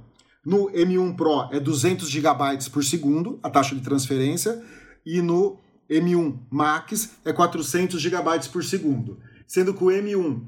[0.46, 4.62] no M1 Pro é 200 GB por segundo, a taxa de transferência,
[5.04, 5.58] e no
[5.90, 9.18] M1 Max é 400 GB por segundo.
[9.50, 10.42] Sendo que o M1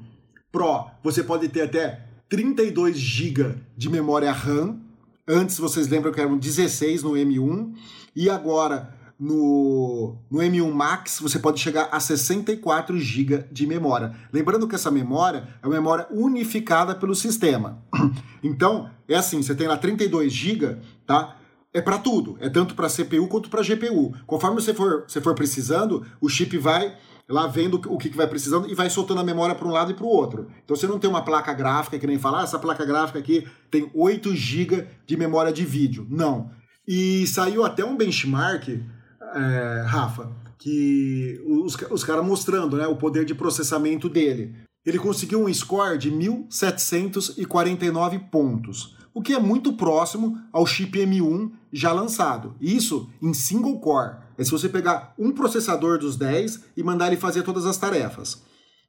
[0.49, 4.79] Pro você pode ter até 32 GB de memória RAM.
[5.27, 7.73] Antes vocês lembram que eram 16 no M1
[8.15, 14.15] e agora no, no M1 Max você pode chegar a 64 GB de memória.
[14.31, 17.83] Lembrando que essa memória é uma memória unificada pelo sistema.
[18.45, 21.37] Então, é assim, você tem lá 32 GB, tá?
[21.73, 24.13] É para tudo, é tanto para CPU quanto para GPU.
[24.27, 26.93] Conforme você for, você for precisando, o chip vai
[27.29, 29.95] lá vendo o que, vai precisando e vai soltando a memória para um lado e
[29.95, 30.47] para o outro.
[30.63, 33.47] Então você não tem uma placa gráfica que nem falar, ah, essa placa gráfica aqui
[33.71, 36.05] tem 8 GB de memória de vídeo.
[36.09, 36.51] Não.
[36.87, 43.25] E saiu até um benchmark é, Rafa, que os, os caras mostrando né, o poder
[43.25, 44.55] de processamento dele.
[44.85, 51.51] Ele conseguiu um score de 1.749 pontos, o que é muito próximo ao chip M1
[51.71, 52.55] já lançado.
[52.59, 54.17] Isso em single core.
[54.37, 58.41] É se você pegar um processador dos 10 e mandar ele fazer todas as tarefas.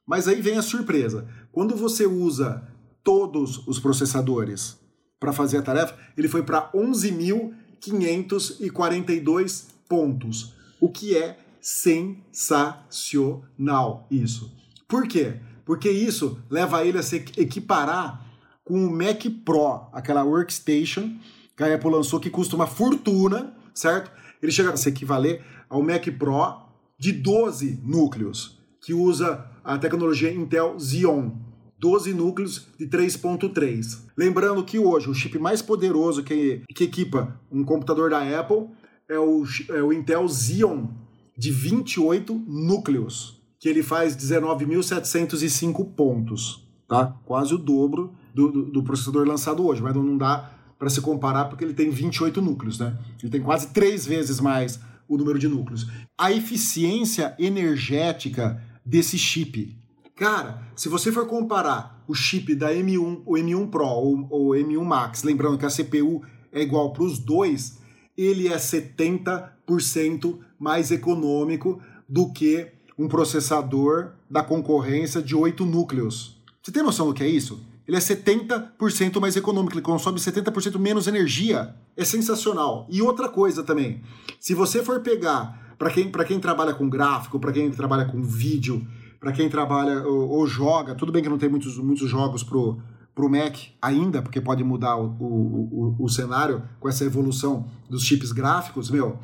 [0.06, 1.28] Mas aí vem a surpresa.
[1.52, 2.66] Quando você usa
[3.02, 4.78] todos os processadores
[5.20, 14.52] para fazer a tarefa, ele foi para 11.542 pontos, o que é sensacional isso.
[14.88, 15.38] Por quê?
[15.64, 18.23] Porque isso leva ele a se equiparar
[18.64, 21.16] com o Mac Pro, aquela workstation
[21.56, 24.10] que a Apple lançou que custa uma fortuna, certo?
[24.42, 26.64] Ele chega a se equivaler ao Mac Pro
[26.98, 31.32] de 12 núcleos, que usa a tecnologia Intel Xeon,
[31.78, 34.04] 12 núcleos de 3.3.
[34.16, 38.68] Lembrando que hoje o chip mais poderoso que, que equipa um computador da Apple
[39.08, 40.88] é o, é o Intel Xeon
[41.36, 47.18] de 28 núcleos, que ele faz 19.705 pontos, tá?
[47.24, 51.44] Quase o dobro do, do, do, processador lançado hoje, mas não dá para se comparar
[51.44, 52.98] porque ele tem 28 núcleos, né?
[53.22, 55.86] Ele tem quase três vezes mais o número de núcleos.
[56.18, 59.76] A eficiência energética desse chip.
[60.16, 64.84] Cara, se você for comparar o chip da M1, o M1 Pro ou o M1
[64.84, 67.78] Max, lembrando que a CPU é igual para os dois,
[68.16, 72.68] ele é 70% mais econômico do que
[72.98, 76.40] um processador da concorrência de 8 núcleos.
[76.62, 77.60] Você tem noção do que é isso?
[77.86, 81.74] Ele é 70% mais econômico, ele consome 70% menos energia.
[81.96, 82.86] É sensacional.
[82.90, 84.00] E outra coisa também,
[84.40, 88.86] se você for pegar, para quem, quem trabalha com gráfico, para quem trabalha com vídeo,
[89.20, 92.78] para quem trabalha ou, ou, joga, tudo bem que não tem muitos, muitos jogos pro,
[93.14, 97.66] para o Mac ainda, porque pode mudar o, o, o, o, cenário com essa evolução
[97.88, 99.18] dos chips gráficos, meu,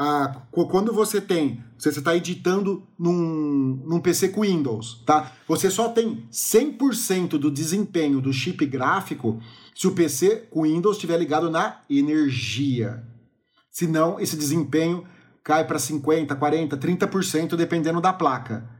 [0.00, 5.32] a, quando você tem, você está editando num, num PC com Windows, tá?
[5.48, 9.40] Você só tem 100% do desempenho do chip gráfico
[9.74, 13.02] se o PC com Windows estiver ligado na energia.
[13.72, 15.04] Senão, esse desempenho
[15.42, 18.70] cai para 50%, 40%, 30%, dependendo da placa.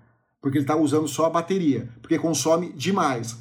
[0.40, 3.36] Porque ele está usando só a bateria, porque consome demais.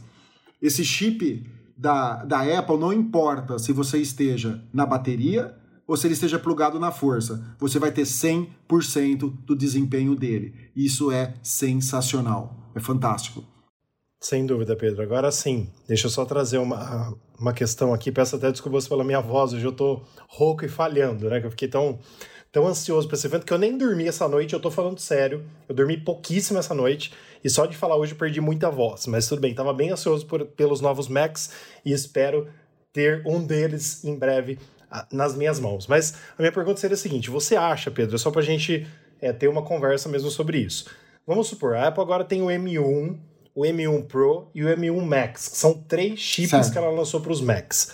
[0.59, 5.55] Esse chip da, da Apple não importa se você esteja na bateria
[5.87, 7.55] ou se ele esteja plugado na força.
[7.59, 10.53] Você vai ter 100% do desempenho dele.
[10.75, 12.55] Isso é sensacional.
[12.75, 13.43] É fantástico.
[14.19, 15.01] Sem dúvida, Pedro.
[15.01, 18.11] Agora sim, deixa eu só trazer uma, uma questão aqui.
[18.11, 21.39] Peço até desculpas pela minha voz, hoje eu tô rouco e falhando, né?
[21.39, 21.99] Que eu fiquei tão,
[22.51, 25.45] tão ansioso para esse evento que eu nem dormi essa noite, eu tô falando sério.
[25.69, 29.27] Eu dormi pouquíssimo essa noite e só de falar hoje eu perdi muita voz, mas
[29.27, 31.51] tudo bem, tava bem ansioso por, pelos novos Macs
[31.85, 32.47] e espero
[32.91, 34.57] ter um deles em breve
[35.11, 35.87] nas minhas mãos.
[35.87, 38.87] Mas a minha pergunta seria a seguinte: você acha, Pedro, é só para a gente
[39.21, 40.89] é, ter uma conversa mesmo sobre isso.
[41.25, 43.17] Vamos supor, a Apple agora tem o M1,
[43.53, 46.71] o M1 Pro e o M1 Max, que são três chips certo.
[46.71, 47.91] que ela lançou para os Macs.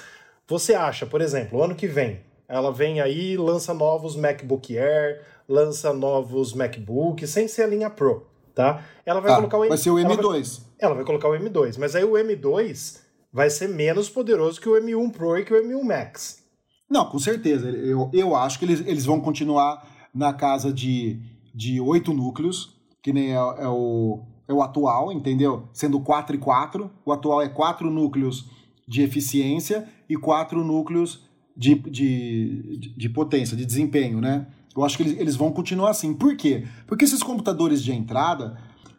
[0.47, 5.21] Você acha, por exemplo, o ano que vem, ela vem aí lança novos MacBook Air,
[5.49, 8.83] lança novos MacBooks, sem ser a linha Pro, tá?
[9.05, 9.69] Ela vai ah, colocar o M...
[9.69, 10.03] Vai ser o M2.
[10.03, 10.41] Ela vai...
[10.79, 12.99] ela vai colocar o M2, mas aí o M2
[13.31, 16.42] vai ser menos poderoso que o M1 Pro e que o M1 Max.
[16.93, 17.71] Não, com certeza.
[17.71, 21.19] Eu, eu acho que eles, eles vão continuar na casa de,
[21.51, 25.67] de oito núcleos, que nem é, é, o, é o atual, entendeu?
[25.73, 26.91] Sendo 4 e 4.
[27.03, 28.45] O atual é quatro núcleos
[28.87, 31.27] de eficiência e quatro núcleos
[31.57, 34.45] de, de, de, de potência, de desempenho, né?
[34.77, 36.13] Eu acho que eles, eles vão continuar assim.
[36.13, 36.67] Por quê?
[36.85, 38.55] Porque esses computadores de entrada,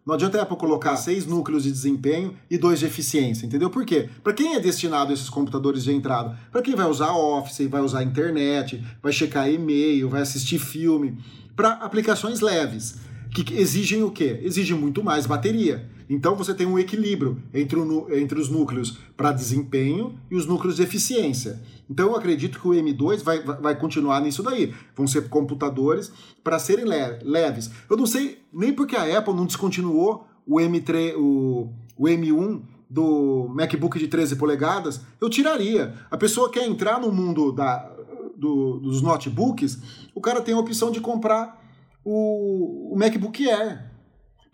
[0.07, 3.71] não adianta a Apple colocar seis núcleos de desempenho e dois de eficiência, entendeu?
[3.71, 4.11] Por quê?
[4.23, 6.39] Para quem é destinado esses computadores de entrada?
[6.53, 11.17] Para quem vai usar Office, vai usar internet, vai checar e-mail, vai assistir filme,
[11.57, 12.97] para aplicações leves,
[13.33, 14.41] que exigem o quê?
[14.43, 15.89] Exigem muito mais bateria.
[16.09, 20.77] Então você tem um equilíbrio entre, o, entre os núcleos para desempenho e os núcleos
[20.77, 21.63] de eficiência.
[21.89, 24.75] Então eu acredito que o M2 vai, vai continuar nisso daí.
[24.97, 26.13] Vão ser computadores
[26.43, 26.85] para serem
[27.23, 27.71] leves.
[27.89, 33.49] Eu não sei nem porque a Apple não descontinuou o M3, o, o M1 do
[33.49, 35.95] MacBook de 13 polegadas, eu tiraria.
[36.11, 37.91] A pessoa quer entrar no mundo da,
[38.37, 39.81] do, dos notebooks,
[40.15, 41.61] o cara tem a opção de comprar
[42.05, 43.94] o, o MacBook Air.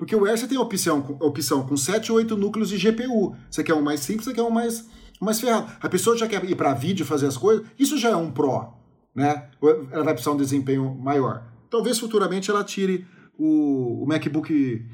[0.00, 3.36] Porque o Air você tem a opção, opção com 7 ou 8 núcleos de GPU.
[3.50, 4.88] Você quer um mais simples, você quer um mais,
[5.20, 5.70] mais ferrado.
[5.78, 8.72] A pessoa já quer ir para vídeo fazer as coisas, isso já é um Pro.
[9.14, 9.50] Né?
[9.92, 11.44] Ela vai precisar de um desempenho maior.
[11.68, 13.06] Talvez futuramente ela tire
[13.38, 14.86] o, o MacBook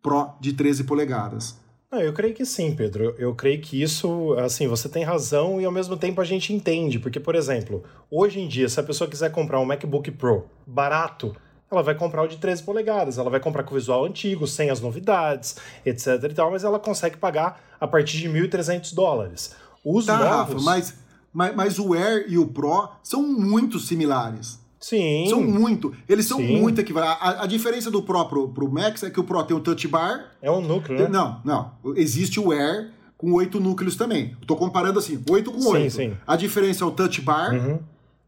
[0.00, 1.60] Pro de 13 polegadas.
[1.92, 3.14] Não, eu creio que sim, Pedro.
[3.18, 6.98] Eu creio que isso, assim, você tem razão e ao mesmo tempo a gente entende.
[6.98, 11.36] Porque, por exemplo, hoje em dia, se a pessoa quiser comprar um MacBook Pro barato,
[11.70, 14.70] ela vai comprar o de 13 polegadas, ela vai comprar com o visual antigo, sem
[14.70, 19.54] as novidades, etc e tal, mas ela consegue pagar a partir de 1.300 dólares.
[19.84, 20.54] Os tá, novos...
[20.54, 20.94] Rafa, mas,
[21.32, 24.64] mas, mas o Air e o Pro são muito similares.
[24.78, 25.26] Sim.
[25.28, 25.92] São muito.
[26.08, 26.60] Eles são sim.
[26.60, 27.18] muito equivalentes.
[27.20, 29.88] A, a, diferença do Pro pro, pro Max é que o Pro tem o touch
[29.88, 30.32] bar.
[30.40, 31.08] É um núcleo, né?
[31.08, 31.72] Não, não.
[31.96, 34.36] Existe o Air com oito núcleos também.
[34.40, 35.90] Estou comparando assim, oito com oito.
[35.90, 36.16] Sim, sim.
[36.26, 37.54] A diferença é o touch bar.
[37.54, 37.80] Uhum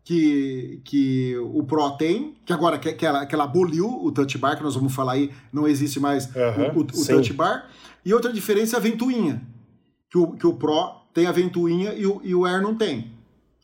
[0.09, 4.39] que, que o Pro tem, que agora que, que, ela, que ela aboliu o touch
[4.39, 7.69] bar, que nós vamos falar aí, não existe mais uhum, o, o, o touch bar.
[8.03, 9.43] E outra diferença é a ventoinha,
[10.09, 13.13] que o, que o Pro tem a ventoinha e o, e o Air não tem.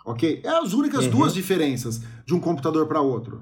[0.05, 0.43] Ok?
[0.45, 1.13] É as únicas uhum.
[1.13, 3.41] duas diferenças de um computador para outro.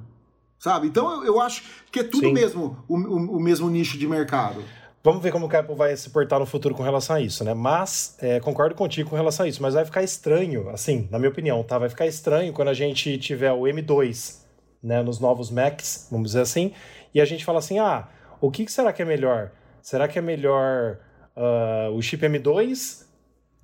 [0.56, 0.86] Sabe?
[0.86, 2.32] Então eu, eu, acho que é tudo Sim.
[2.32, 4.62] mesmo o, o, o mesmo nicho de mercado.
[5.04, 7.52] Vamos ver como o Apple vai se portar no futuro com relação a isso, né?
[7.54, 11.28] Mas, é, concordo contigo com relação a isso, mas vai ficar estranho, assim, na minha
[11.28, 11.76] opinião, tá?
[11.76, 14.42] Vai ficar estranho quando a gente tiver o M2,
[14.80, 16.72] né, nos novos Macs, vamos dizer assim,
[17.12, 18.08] e a gente fala assim, ah,
[18.40, 19.50] o que, será que é melhor?
[19.80, 20.98] Será que é melhor
[21.36, 23.04] uh, o chip M2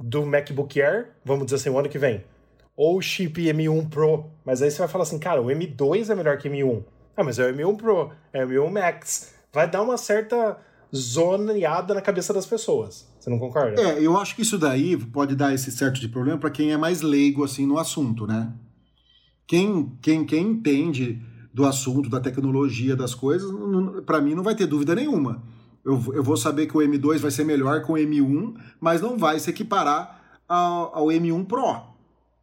[0.01, 2.25] do MacBook Air, vamos dizer assim, o ano que vem?
[2.77, 4.29] Ou o chip M1 Pro?
[4.45, 6.85] Mas aí você vai falar assim, cara, o M2 é melhor que o M1.
[7.17, 9.35] Ah, mas é o M1 Pro, é o M1 Max.
[9.53, 10.57] Vai dar uma certa
[10.95, 13.09] zoneada na cabeça das pessoas.
[13.19, 13.81] Você não concorda?
[13.81, 16.77] É, eu acho que isso daí pode dar esse certo de problema para quem é
[16.77, 18.53] mais leigo assim no assunto, né?
[19.47, 21.21] Quem, quem, quem entende
[21.53, 23.51] do assunto, da tecnologia, das coisas,
[24.05, 25.43] para mim não vai ter dúvida nenhuma.
[25.85, 29.17] Eu, eu vou saber que o M2 vai ser melhor com o M1, mas não
[29.17, 31.89] vai se equiparar ao, ao M1 Pro.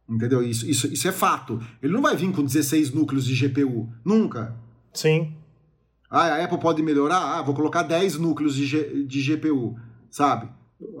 [0.08, 0.42] Entendeu?
[0.42, 1.60] Isso, isso, isso é fato.
[1.82, 3.88] Ele não vai vir com 16 núcleos de GPU.
[4.04, 4.56] Nunca.
[4.92, 5.34] Sim.
[6.10, 7.38] Ah, a Apple pode melhorar?
[7.38, 9.76] Ah, vou colocar 10 núcleos de, G, de GPU,
[10.10, 10.48] sabe?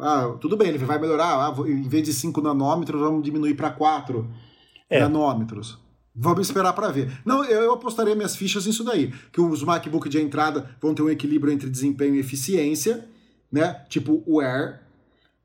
[0.00, 1.36] Ah, tudo bem, ele vai melhorar.
[1.36, 4.28] Ah, em vez de 5 nanômetros, vamos diminuir para 4
[4.90, 5.00] é.
[5.00, 5.78] nanômetros.
[6.14, 7.12] Vamos esperar para ver.
[7.24, 9.12] Não, eu, eu apostaria minhas fichas nisso daí.
[9.30, 13.06] Que os MacBook de entrada vão ter um equilíbrio entre desempenho e eficiência,
[13.52, 13.84] né?
[13.88, 14.80] Tipo o Air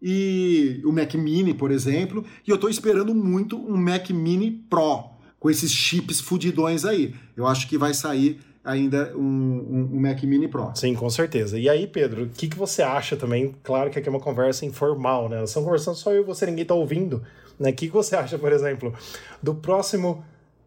[0.01, 2.25] e o Mac Mini, por exemplo.
[2.47, 7.13] E eu estou esperando muito um Mac Mini Pro com esses chips fudidões aí.
[7.35, 10.71] Eu acho que vai sair ainda um, um, um, Mac Mini Pro.
[10.75, 11.59] Sim, com certeza.
[11.59, 13.55] E aí, Pedro, o que, que você acha também?
[13.63, 15.39] Claro que aqui é uma conversa informal, né?
[15.39, 17.23] Nós estamos conversando só eu e você, ninguém está ouvindo.
[17.59, 17.71] Né?
[17.71, 18.93] O que, que você acha, por exemplo,
[19.41, 20.23] do próximo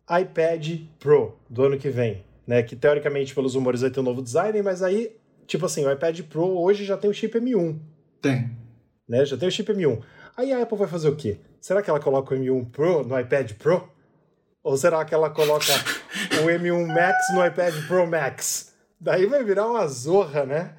[0.08, 2.24] iPad Pro do ano que vem?
[2.46, 2.62] Né?
[2.62, 6.20] Que teoricamente, pelos rumores, vai ter um novo design, mas aí, tipo assim, o iPad
[6.22, 7.78] Pro hoje já tem o chip M1.
[8.20, 8.50] Tem.
[9.08, 9.24] Né?
[9.24, 10.00] Já tem o chip M1.
[10.36, 11.38] Aí a Apple vai fazer o quê?
[11.60, 13.88] Será que ela coloca o M1 Pro no iPad Pro?
[14.62, 15.72] Ou será que ela coloca
[16.42, 18.72] o M1 Max no iPad Pro Max?
[19.00, 20.74] Daí vai virar uma zorra, né?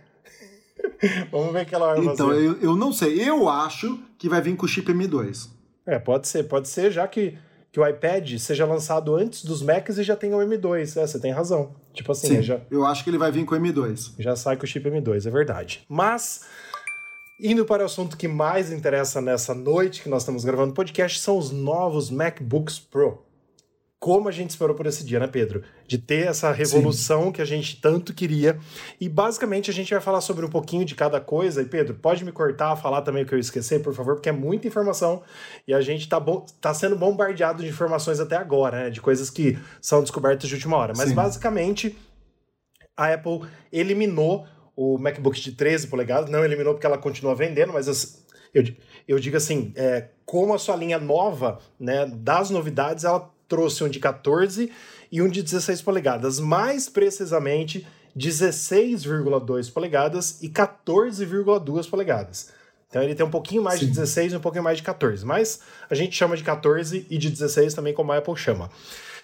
[1.32, 2.46] Vamos ver o que ela vai então, fazer.
[2.46, 3.22] Então, eu, eu não sei.
[3.22, 5.50] Eu acho que vai vir com o chip M2.
[5.86, 6.44] É, pode ser.
[6.44, 7.38] Pode ser, já que,
[7.72, 11.02] que o iPad seja lançado antes dos Macs e já tenha o M2.
[11.02, 11.76] É, você tem razão.
[11.94, 14.14] Tipo assim, Sim, já, eu acho que ele vai vir com o M2.
[14.18, 15.86] Já sai com o chip M2, é verdade.
[15.88, 16.42] Mas...
[17.38, 21.20] Indo para o assunto que mais interessa nessa noite que nós estamos gravando o podcast,
[21.20, 23.26] são os novos MacBooks Pro
[24.06, 25.64] como a gente esperou por esse dia, né, Pedro?
[25.88, 27.32] De ter essa revolução Sim.
[27.32, 28.60] que a gente tanto queria.
[29.02, 31.64] E basicamente a gente vai falar sobre um pouquinho de cada coisa.
[31.64, 34.32] E, Pedro, pode me cortar, falar também o que eu esqueci, por favor, porque é
[34.32, 35.24] muita informação
[35.68, 36.24] e a gente tá,
[36.62, 38.90] tá sendo bombardeado de informações até agora, né?
[38.92, 40.94] De coisas que são descobertas de última hora.
[40.96, 41.16] Mas Sim.
[41.16, 41.98] basicamente
[42.96, 43.42] a Apple
[43.74, 47.88] eliminou o MacBook de 13 polegadas, não eliminou porque ela continua vendendo, mas
[48.54, 48.64] eu,
[49.08, 53.90] eu digo assim, é, como a sua linha nova, né, das novidades, ela trouxe um
[53.90, 54.72] de 14
[55.12, 57.86] e um de 16 polegadas, mais precisamente
[58.18, 62.52] 16,2 polegadas e 14,2 polegadas.
[62.90, 63.88] Então ele tem um pouquinho mais Sim.
[63.88, 67.18] de 16 e um pouquinho mais de 14, mas a gente chama de 14 e
[67.18, 68.70] de 16 também como a Apple chama.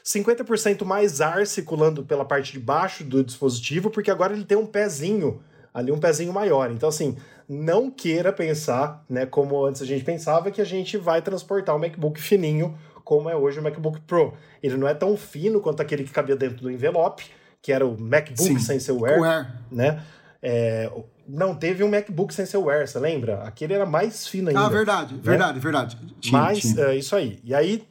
[0.04, 4.66] 50% mais ar circulando pela parte de baixo do dispositivo, porque agora ele tem um
[4.66, 5.42] pezinho
[5.74, 6.72] ali, um pezinho maior.
[6.72, 7.16] Então assim,
[7.48, 11.80] não queira pensar, né, como antes a gente pensava que a gente vai transportar o
[11.80, 12.78] MacBook fininho
[13.12, 14.36] como é hoje o MacBook Pro.
[14.64, 17.26] Ele não é tão fino quanto aquele que cabia dentro do envelope,
[17.62, 19.52] que era o MacBook Sim, sem seu Air, Air.
[19.70, 20.02] né?
[20.42, 20.90] É,
[21.28, 23.44] não teve um MacBook sem seu Air, você lembra?
[23.44, 24.62] Aquele era mais fino ainda.
[24.62, 25.20] Ah, verdade, né?
[25.22, 25.98] verdade, verdade.
[26.22, 26.86] Tinha, Mas, tinha.
[26.86, 27.38] É, isso aí.
[27.44, 27.86] E aí,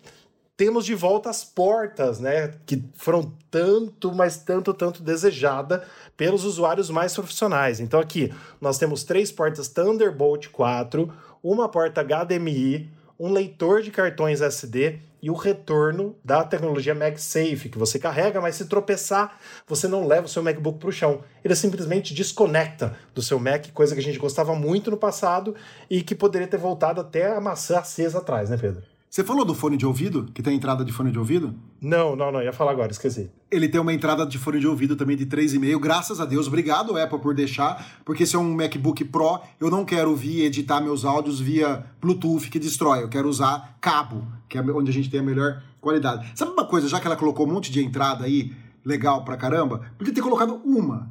[0.56, 2.54] temos de volta as portas, né?
[2.64, 5.84] Que foram tanto, mas tanto, tanto desejada
[6.16, 7.78] pelos usuários mais profissionais.
[7.78, 14.40] Então aqui nós temos três portas Thunderbolt 4, uma porta HDMI, um leitor de cartões
[14.40, 20.06] SD e o retorno da tecnologia MagSafe, que você carrega, mas se tropeçar, você não
[20.06, 21.22] leva o seu MacBook para o chão.
[21.44, 25.54] Ele simplesmente desconecta do seu Mac, coisa que a gente gostava muito no passado
[25.88, 28.82] e que poderia ter voltado até a maçã acesa atrás, né, Pedro?
[29.10, 31.52] Você falou do fone de ouvido, que tem entrada de fone de ouvido?
[31.82, 33.28] Não, não, não, ia falar agora, esqueci.
[33.50, 36.46] Ele tem uma entrada de fone de ouvido também de 3,5, graças a Deus.
[36.46, 40.80] Obrigado, Apple, por deixar, porque esse é um MacBook Pro, eu não quero vir editar
[40.80, 45.10] meus áudios via Bluetooth que destrói, eu quero usar cabo, que é onde a gente
[45.10, 46.30] tem a melhor qualidade.
[46.36, 48.52] Sabe uma coisa, já que ela colocou um monte de entrada aí,
[48.84, 51.10] legal pra caramba, podia ter colocado uma.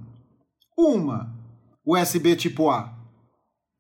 [0.78, 1.36] Uma.
[1.86, 2.94] USB tipo A.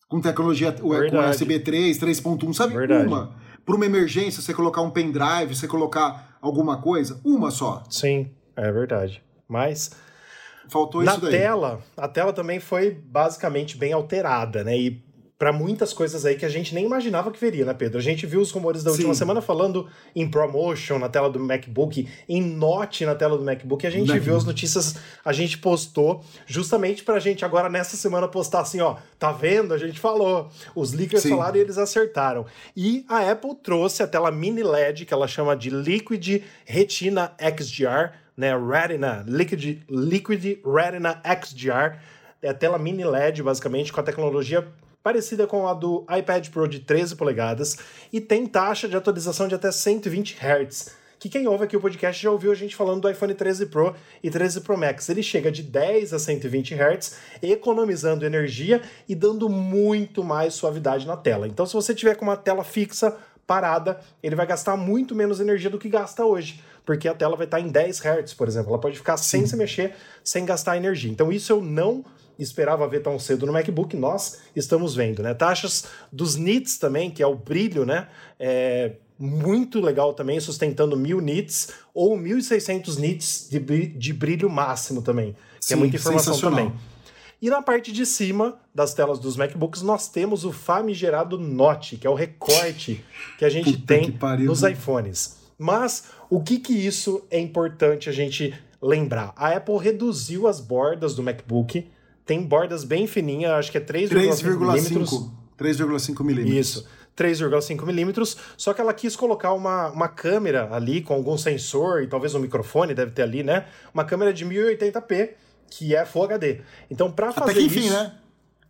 [0.10, 2.74] Com tecnologia com USB 3, 3.1, sabe?
[2.74, 3.08] Verdade.
[3.08, 7.84] Uma para uma emergência, você colocar um pendrive, você colocar alguma coisa, uma só.
[7.88, 9.22] Sim, é verdade.
[9.48, 9.92] Mas
[10.68, 11.32] faltou na isso daí.
[11.32, 14.76] tela, a tela também foi basicamente bem alterada, né?
[14.76, 15.04] E
[15.40, 17.98] para muitas coisas aí que a gente nem imaginava que veria, né, Pedro?
[17.98, 19.20] A gente viu os rumores da última Sim.
[19.20, 23.90] semana falando em ProMotion na tela do MacBook, em Note na tela do MacBook, a
[23.90, 28.82] gente viu as notícias, a gente postou justamente pra gente agora nessa semana postar assim,
[28.82, 29.74] ó, tá vendo?
[29.74, 30.50] A gente falou.
[30.76, 31.30] Os leakers Sim.
[31.30, 32.46] falaram e eles acertaram.
[32.76, 38.12] E a Apple trouxe a tela mini LED, que ela chama de Liquid Retina XDR,
[38.36, 41.98] né, Retina, Liquid, Liquid Retina XDR,
[42.42, 44.68] é a tela mini LED, basicamente, com a tecnologia
[45.10, 47.78] parecida com a do iPad Pro de 13 polegadas
[48.14, 50.92] e tem taxa de atualização de até 120 Hz.
[51.18, 53.96] Que quem ouve aqui o podcast já ouviu a gente falando do iPhone 13 Pro
[54.22, 55.10] e 13 Pro Max.
[55.10, 61.18] Ele chega de 10 a 120 Hz, economizando energia e dando muito mais suavidade na
[61.18, 61.48] tela.
[61.48, 63.18] Então, se você tiver com uma tela fixa,
[63.48, 67.48] parada, ele vai gastar muito menos energia do que gasta hoje, porque a tela vai
[67.48, 68.70] estar em 10 Hz, por exemplo.
[68.70, 69.40] Ela pode ficar Sim.
[69.40, 71.10] sem se mexer, sem gastar energia.
[71.10, 72.06] Então, isso eu não
[72.40, 75.34] esperava ver tão cedo no MacBook, nós estamos vendo, né?
[75.34, 78.08] Taxas dos nits também, que é o brilho, né?
[78.40, 85.34] É muito legal também, sustentando 1000 nits ou 1600 nits de, de brilho máximo também,
[85.34, 86.74] que é Sim, é muita informação também.
[87.42, 92.06] E na parte de cima das telas dos MacBooks, nós temos o famigerado Note, que
[92.06, 93.04] é o recorte
[93.38, 95.38] que a gente Puta tem nos iPhones.
[95.58, 99.34] Mas o que que isso é importante a gente lembrar?
[99.36, 101.86] A Apple reduziu as bordas do MacBook,
[102.30, 105.32] tem bordas bem fininhas, acho que é 3,5 milímetros.
[105.58, 106.68] 3,5 milímetros.
[106.68, 106.88] Isso.
[107.18, 112.08] 3,5 milímetros, só que ela quis colocar uma, uma câmera ali com algum sensor e
[112.08, 113.66] talvez um microfone, deve ter ali, né?
[113.92, 115.32] Uma câmera de 1080p,
[115.72, 116.62] que é Full HD.
[116.92, 118.14] Então, para fazer Até que enfim, isso, né?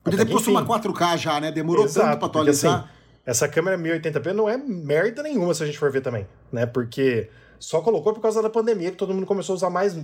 [0.05, 1.51] Podia ter posto uma 4K já, né?
[1.51, 2.79] Demorou Exato, tanto pra porque, atualizar.
[2.79, 2.89] assim,
[3.25, 6.65] essa câmera 1080p não é merda nenhuma se a gente for ver também, né?
[6.65, 7.29] Porque
[7.59, 9.97] só colocou por causa da pandemia que todo mundo começou a usar mais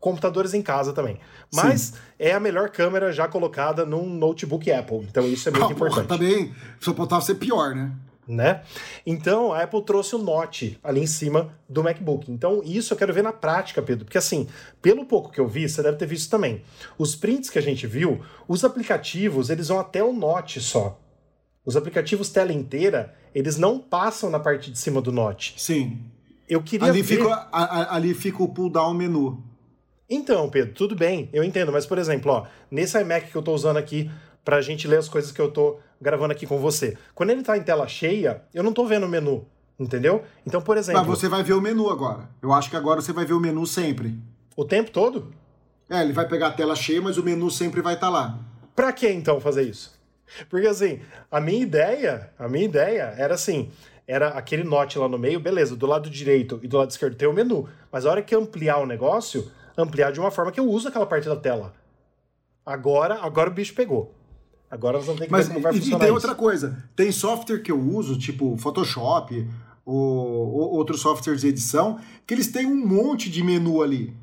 [0.00, 1.18] computadores em casa também.
[1.54, 5.06] Mas é a melhor câmera já colocada num notebook Apple.
[5.08, 6.08] Então isso é muito Ah, porra, importante.
[6.08, 7.92] também só faltava ser pior, né?
[8.26, 8.62] né?
[9.04, 12.30] Então a Apple trouxe o Note ali em cima do MacBook.
[12.30, 14.46] Então isso eu quero ver na prática, Pedro, porque assim,
[14.80, 16.62] pelo pouco que eu vi, você deve ter visto também.
[16.96, 20.98] Os prints que a gente viu, os aplicativos, eles vão até o Note só.
[21.66, 25.54] Os aplicativos tela inteira, eles não passam na parte de cima do Note.
[25.58, 25.98] Sim.
[26.48, 27.16] Eu queria Ali ver...
[27.18, 29.42] fica, a- a- ali fica o pull-down menu.
[30.12, 33.54] Então, Pedro, tudo bem, eu entendo, mas por exemplo, ó, nesse iMac que eu tô
[33.54, 34.10] usando aqui
[34.44, 36.98] pra gente ler as coisas que eu tô gravando aqui com você.
[37.14, 39.46] Quando ele tá em tela cheia, eu não tô vendo o menu,
[39.78, 40.24] entendeu?
[40.44, 42.28] Então, por exemplo, Mas você vai ver o menu agora.
[42.42, 44.18] Eu acho que agora você vai ver o menu sempre.
[44.56, 45.32] o tempo todo,
[45.88, 48.38] É, ele vai pegar a tela cheia, mas o menu sempre vai estar lá.
[48.74, 49.92] Pra que então fazer isso?
[50.48, 51.00] Porque assim,
[51.30, 53.70] a minha ideia, a minha ideia era assim,
[54.06, 57.28] era aquele note lá no meio, beleza, do lado direito e do lado esquerdo tem
[57.28, 59.50] o menu, mas a hora que ampliar o negócio,
[59.82, 61.74] ampliar de uma forma que eu uso aquela parte da tela.
[62.64, 64.14] Agora, agora o bicho pegou.
[64.70, 66.14] Agora nós vamos ter que Mas ver como vai e, e funcionar tem isso.
[66.14, 66.84] outra coisa.
[66.94, 69.48] Tem software que eu uso, tipo Photoshop
[69.84, 74.14] ou, ou outros softwares de edição, que eles têm um monte de menu ali.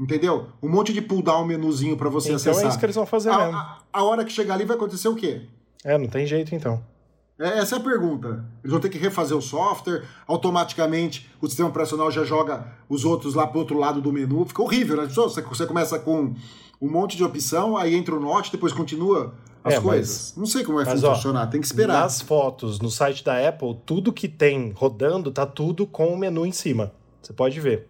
[0.00, 0.48] Entendeu?
[0.62, 2.64] Um monte de pull down menuzinho para você Então acessar.
[2.64, 3.56] é isso que eles vão fazer a, mesmo.
[3.56, 5.42] a, a hora que chegar ali vai acontecer o quê?
[5.84, 6.82] É, não tem jeito então.
[7.38, 8.44] É, Essa é a pergunta.
[8.62, 13.34] Eles vão ter que refazer o software, automaticamente o sistema operacional já joga os outros
[13.34, 14.44] lá pro outro lado do menu.
[14.46, 15.06] Fica horrível, né?
[15.06, 16.34] Você, você começa com
[16.80, 20.34] um monte de opção, aí entra o note, depois continua as É, mas- coisas.
[20.36, 22.00] Não sei como vai mas, ó, funcionar, tem que esperar.
[22.02, 26.46] Nas fotos, no site da Apple, tudo que tem rodando tá tudo com o menu
[26.46, 26.92] em cima.
[27.22, 27.88] Você pode ver.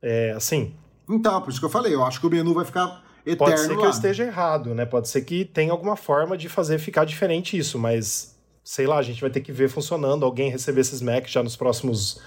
[0.00, 0.74] É assim,
[1.10, 3.60] Então, por isso que eu falei, eu acho que o menu vai ficar eterno Pode
[3.60, 3.84] ser que lá.
[3.86, 4.84] eu esteja errado, né?
[4.86, 8.37] Pode ser que tenha alguma forma de fazer ficar diferente isso, mas
[8.68, 11.56] sei lá, a gente vai ter que ver funcionando, alguém receber esses Macs já nos
[11.56, 12.20] próximos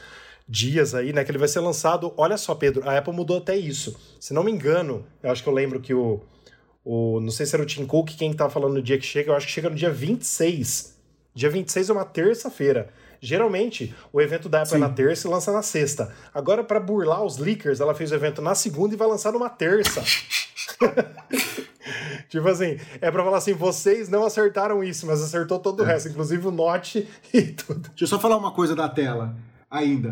[0.49, 1.23] dias aí, né?
[1.23, 2.11] Que ele vai ser lançado.
[2.17, 3.95] Olha só, Pedro, a Apple mudou até isso.
[4.19, 6.19] Se não me engano, eu acho que eu lembro que o.
[6.83, 9.29] o não sei se era o Tim Cook quem tá falando no dia que chega,
[9.29, 10.97] eu acho que chega no dia 26.
[11.35, 12.91] Dia 26 é uma terça-feira.
[13.21, 14.77] Geralmente, o evento da Apple Sim.
[14.77, 16.11] é na terça e lança na sexta.
[16.33, 19.47] Agora, para burlar os leakers, ela fez o evento na segunda e vai lançar numa
[19.47, 20.03] terça.
[22.29, 26.09] tipo assim, é pra falar assim, vocês não acertaram isso, mas acertou todo o resto,
[26.09, 27.89] inclusive o Note e tudo.
[27.89, 29.35] Deixa eu só falar uma coisa da tela
[29.69, 30.11] ainda.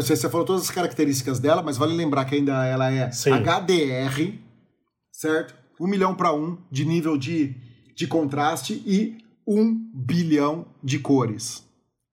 [0.00, 3.30] Sei, Você falou todas as características dela, mas vale lembrar que ainda ela é Sim.
[3.30, 4.34] HDR,
[5.12, 5.54] certo?
[5.80, 7.54] 1 milhão para 1 de nível de,
[7.94, 11.64] de contraste e 1 bilhão de cores.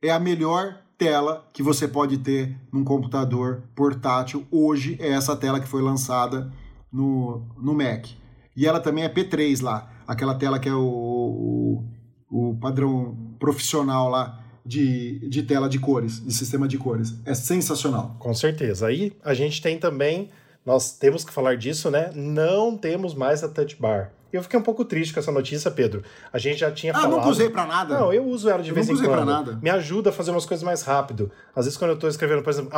[0.02, 4.46] É a melhor tela que você pode ter num computador portátil.
[4.52, 6.52] Hoje é essa tela que foi lançada
[6.94, 8.08] no, no Mac.
[8.56, 11.84] E ela também é P3 lá, aquela tela que é o,
[12.30, 17.16] o, o padrão profissional lá de, de tela de cores, de sistema de cores.
[17.26, 18.16] É sensacional.
[18.20, 18.88] Com certeza.
[18.88, 20.30] Aí a gente tem também,
[20.66, 22.12] nós temos que falar disso, né?
[22.14, 24.12] Não temos mais a Touch Bar.
[24.34, 26.04] Eu fiquei um pouco triste com essa notícia, Pedro.
[26.34, 27.12] A gente já tinha Ah, falado.
[27.12, 28.00] nunca usei pra nada.
[28.00, 29.28] Não, eu uso ela de Eu vez em usei pra quando.
[29.30, 29.60] nada.
[29.62, 31.32] Me ajuda a fazer umas coisas mais rápido.
[31.56, 32.72] Às vezes, quando eu tô escrevendo, por exemplo,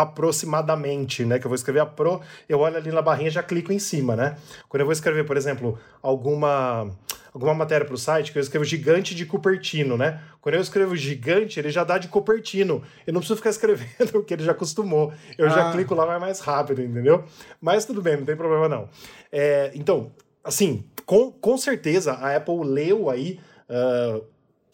[0.45, 1.39] aproximadamente, né?
[1.39, 3.79] Que eu vou escrever a pro, eu olho ali na barrinha e já clico em
[3.79, 4.35] cima, né?
[4.69, 6.89] Quando eu vou escrever, por exemplo, alguma.
[7.33, 10.21] Alguma matéria para o site, que eu escrevo gigante de Cupertino, né?
[10.39, 12.81] Quando eu escrevo gigante, ele já dá de Cupertino.
[13.05, 15.11] Eu não preciso ficar escrevendo o que ele já acostumou.
[15.37, 15.71] Eu já Ah.
[15.73, 17.25] clico lá, vai mais rápido, entendeu?
[17.59, 18.87] Mas tudo bem, não tem problema não.
[19.33, 20.13] É, então,
[20.45, 23.39] assim, com, com certeza a Apple leu aí
[23.69, 24.21] ah,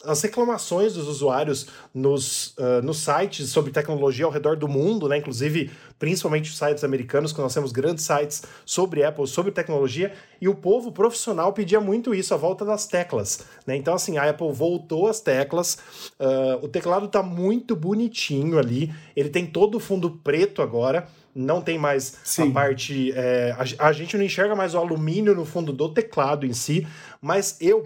[0.04, 5.18] as reclamações dos usuários nos, ah, nos sites sobre tecnologia ao redor do mundo, né?
[5.18, 10.48] Inclusive, principalmente os sites americanos, que nós temos grandes sites sobre Apple, sobre tecnologia, e
[10.48, 13.46] o povo profissional pedia muito isso, a volta das teclas.
[13.66, 13.76] Né?
[13.76, 15.78] Então, assim, a Apple voltou as teclas,
[16.20, 21.62] ah, o teclado tá muito bonitinho ali, ele tem todo o fundo preto agora, não
[21.62, 22.50] tem mais Sim.
[22.50, 23.12] a parte.
[23.16, 26.88] é, a, a gente não enxerga mais o alumínio no fundo do teclado em si,
[27.22, 27.80] mas eu.
[27.80, 27.84] É.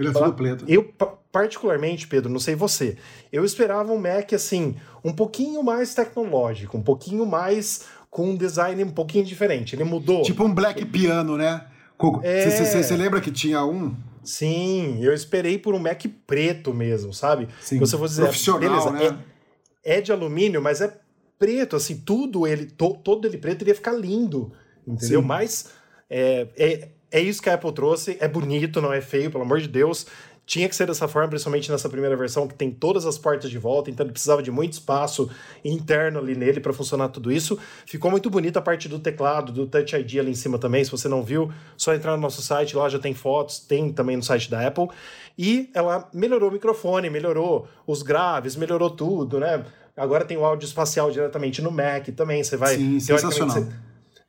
[0.68, 2.98] Eu, pa- particularmente, Pedro, não sei você,
[3.32, 8.82] eu esperava um Mac assim, um pouquinho mais tecnológico, um pouquinho mais com um design
[8.84, 9.76] um pouquinho diferente.
[9.76, 10.22] Ele mudou.
[10.22, 11.66] Tipo um black piano, né?
[12.24, 12.50] É.
[12.50, 13.96] Você lembra que tinha um?
[14.24, 17.48] Sim, eu esperei por um Mac preto mesmo, sabe?
[17.62, 19.20] Sim, você fosse dizer, profissional, beleza, né?
[19.84, 20.98] é, é de alumínio, mas é
[21.38, 24.52] preto, assim, tudo ele, to, todo ele preto, ele ia ficar lindo,
[24.88, 25.22] entendeu?
[25.22, 25.28] Sim.
[25.28, 25.70] Mas
[26.10, 29.60] é, é, é isso que a Apple trouxe, é bonito, não é feio, pelo amor
[29.60, 30.06] de Deus.
[30.46, 33.58] Tinha que ser dessa forma, principalmente nessa primeira versão, que tem todas as portas de
[33.58, 35.28] volta, então ele precisava de muito espaço
[35.64, 37.58] interno ali nele para funcionar tudo isso.
[37.88, 40.84] Ficou muito bonita a parte do teclado, do Touch ID ali em cima também.
[40.84, 44.16] Se você não viu, só entrar no nosso site, lá já tem fotos, tem também
[44.16, 44.88] no site da Apple.
[45.36, 49.66] E ela melhorou o microfone, melhorou os graves, melhorou tudo, né?
[49.96, 52.44] Agora tem o áudio espacial diretamente no Mac também.
[52.44, 52.76] Você vai.
[52.76, 53.56] Sim, sensacional.
[53.56, 53.68] Você,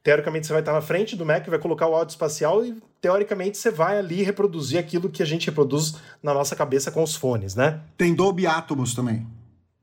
[0.03, 3.59] teoricamente você vai estar na frente do Mac, vai colocar o áudio espacial e teoricamente
[3.59, 7.55] você vai ali reproduzir aquilo que a gente reproduz na nossa cabeça com os fones,
[7.57, 7.81] né?
[7.97, 9.27] Tem Dolby Atmos também.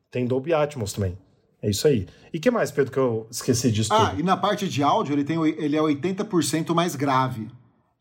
[0.10, 1.18] Tem Dolby Atmos também.
[1.62, 2.08] É isso aí.
[2.34, 4.20] E que mais, Pedro, que eu esqueci disso Ah, tudo?
[4.20, 7.50] e na parte de áudio ele, tem, ele é 80% mais grave.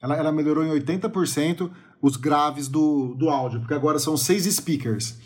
[0.01, 1.71] Ela, ela melhorou em 80%
[2.01, 5.17] os graves do, do áudio, porque agora são seis speakers.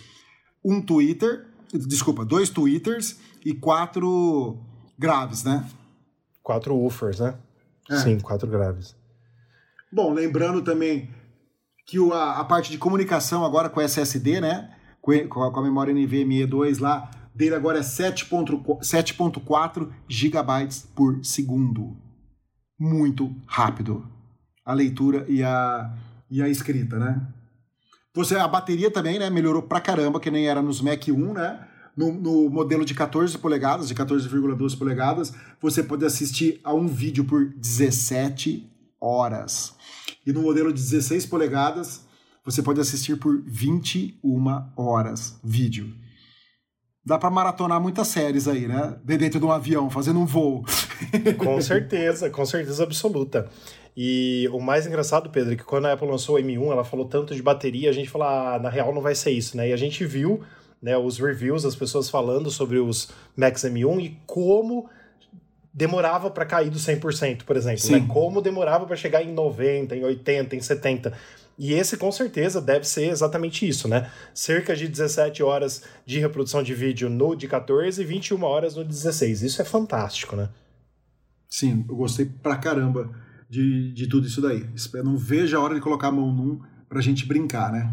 [0.62, 1.46] Um Twitter,
[1.78, 4.58] desculpa, dois Twitters e quatro
[4.98, 5.64] graves, né?
[6.42, 7.36] Quatro woofers, né?
[7.90, 7.96] É.
[7.96, 8.96] Sim, quatro graves.
[9.92, 11.10] Bom, lembrando também
[11.86, 14.72] que o, a, a, parte de comunicação agora com SSD, né?
[15.00, 21.96] Com, com a memória NVMe 2 lá, dele agora é 7.4 GB por segundo.
[22.78, 24.06] Muito rápido.
[24.64, 25.94] A leitura e a,
[26.28, 27.26] e a escrita, né?
[28.16, 29.28] Você, a bateria também, né?
[29.28, 31.60] Melhorou pra caramba, que nem era nos Mac 1, né?
[31.94, 37.26] No, no, modelo de 14 polegadas, de 14,2 polegadas, você pode assistir a um vídeo
[37.26, 39.74] por 17 horas.
[40.26, 42.06] E no modelo de 16 polegadas,
[42.42, 45.94] você pode assistir por 21 horas vídeo.
[47.04, 48.96] Dá para maratonar muitas séries aí, né?
[49.04, 50.64] De dentro de um avião, fazendo um voo.
[51.36, 53.46] Com certeza, com certeza absoluta.
[53.96, 57.06] E o mais engraçado, Pedro, é que quando a Apple lançou o M1, ela falou
[57.06, 59.70] tanto de bateria, a gente falou, ah, na real não vai ser isso, né?
[59.70, 60.42] E a gente viu
[60.82, 64.90] né, os reviews, as pessoas falando sobre os Max M1 e como
[65.72, 67.90] demorava para cair do 100%, por exemplo.
[67.90, 68.06] Né?
[68.08, 71.12] Como demorava para chegar em 90, em 80, em 70.
[71.58, 74.10] E esse com certeza deve ser exatamente isso, né?
[74.34, 78.84] Cerca de 17 horas de reprodução de vídeo no de 14 e 21 horas no
[78.84, 79.42] 16.
[79.42, 80.50] Isso é fantástico, né?
[81.48, 83.10] Sim, eu gostei pra caramba
[83.48, 84.66] de, de tudo isso daí.
[84.94, 87.92] Eu não vejo a hora de colocar a mão num pra gente brincar, né?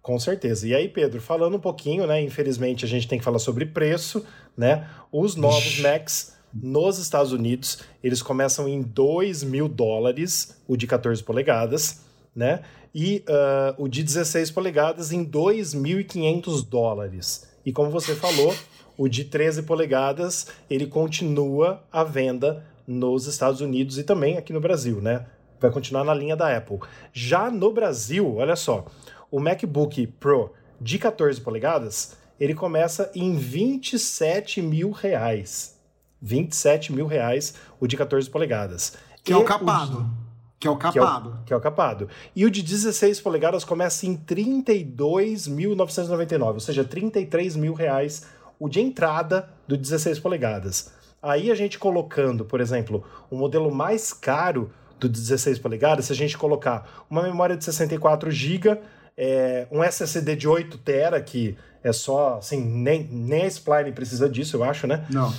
[0.00, 0.66] Com certeza.
[0.66, 2.20] E aí, Pedro, falando um pouquinho, né?
[2.20, 4.24] Infelizmente a gente tem que falar sobre preço,
[4.56, 4.88] né?
[5.12, 11.22] Os novos Macs nos Estados Unidos, eles começam em 2 mil dólares, o de 14
[11.22, 12.00] polegadas,
[12.34, 12.62] né?
[12.94, 17.48] E uh, o de 16 polegadas em 2.500 dólares.
[17.64, 18.54] E como você falou,
[18.98, 24.60] o de 13 polegadas, ele continua à venda nos Estados Unidos e também aqui no
[24.60, 25.26] Brasil, né?
[25.60, 26.78] Vai continuar na linha da Apple.
[27.12, 28.86] Já no Brasil, olha só,
[29.30, 35.80] o MacBook Pro de 14 polegadas, ele começa em 27 mil reais.
[36.20, 38.96] 27 mil reais o de 14 polegadas.
[39.22, 39.98] Que e é o capado.
[39.98, 40.22] O de...
[40.58, 41.30] Que é o capado.
[41.30, 42.08] Que é o, que é o, capado.
[42.36, 48.26] E o de 16 polegadas começa em 32.999, ou seja, 33 mil reais
[48.60, 50.92] o de entrada do 16 polegadas.
[51.22, 56.16] Aí a gente colocando, por exemplo, o modelo mais caro do 16 polegadas, se a
[56.16, 58.78] gente colocar uma memória de 64 GB,
[59.16, 64.28] é, um SSD de 8 TB, que é só, assim, nem, nem a Spline precisa
[64.28, 65.06] disso, eu acho, né?
[65.10, 65.32] Não.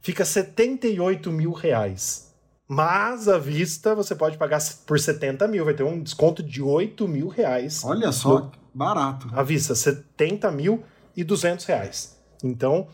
[0.00, 2.32] Fica 78 mil reais.
[2.68, 7.06] Mas à vista você pode pagar por 70 mil, vai ter um desconto de 8
[7.06, 7.84] mil reais.
[7.84, 9.28] Olha só, no, barato.
[9.32, 10.82] À vista, 70 mil
[11.16, 12.16] e 200 reais.
[12.42, 12.88] Então,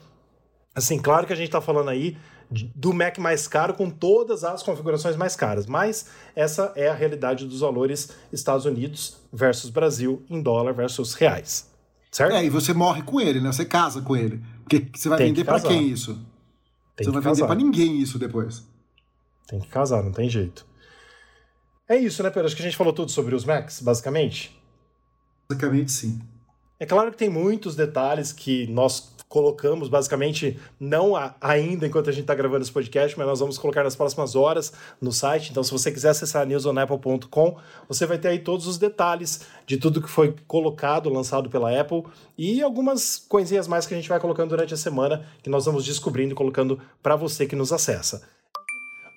[0.74, 2.16] assim, claro que a gente está falando aí
[2.74, 6.06] do Mac mais caro com todas as configurações mais caras, mas
[6.36, 11.70] essa é a realidade dos valores Estados Unidos versus Brasil em dólar versus reais.
[12.10, 12.34] Certo?
[12.34, 13.50] É, e você morre com ele, né?
[13.50, 14.42] Você casa com ele.
[14.62, 16.14] Porque você vai tem vender para quem isso?
[16.94, 17.34] Tem você não vai casar.
[17.34, 18.62] vender para ninguém isso depois.
[19.46, 20.66] Tem que casar, não tem jeito.
[21.88, 22.46] É isso, né, Pedro?
[22.46, 24.58] Acho que a gente falou tudo sobre os Macs, basicamente.
[25.48, 26.20] Basicamente, sim.
[26.82, 32.22] É claro que tem muitos detalhes que nós colocamos, basicamente, não ainda enquanto a gente
[32.22, 35.52] está gravando esse podcast, mas nós vamos colocar nas próximas horas no site.
[35.52, 37.56] Então, se você quiser acessar newsonapple.com,
[37.86, 42.02] você vai ter aí todos os detalhes de tudo que foi colocado, lançado pela Apple
[42.36, 45.84] e algumas coisinhas mais que a gente vai colocando durante a semana que nós vamos
[45.84, 48.28] descobrindo e colocando para você que nos acessa.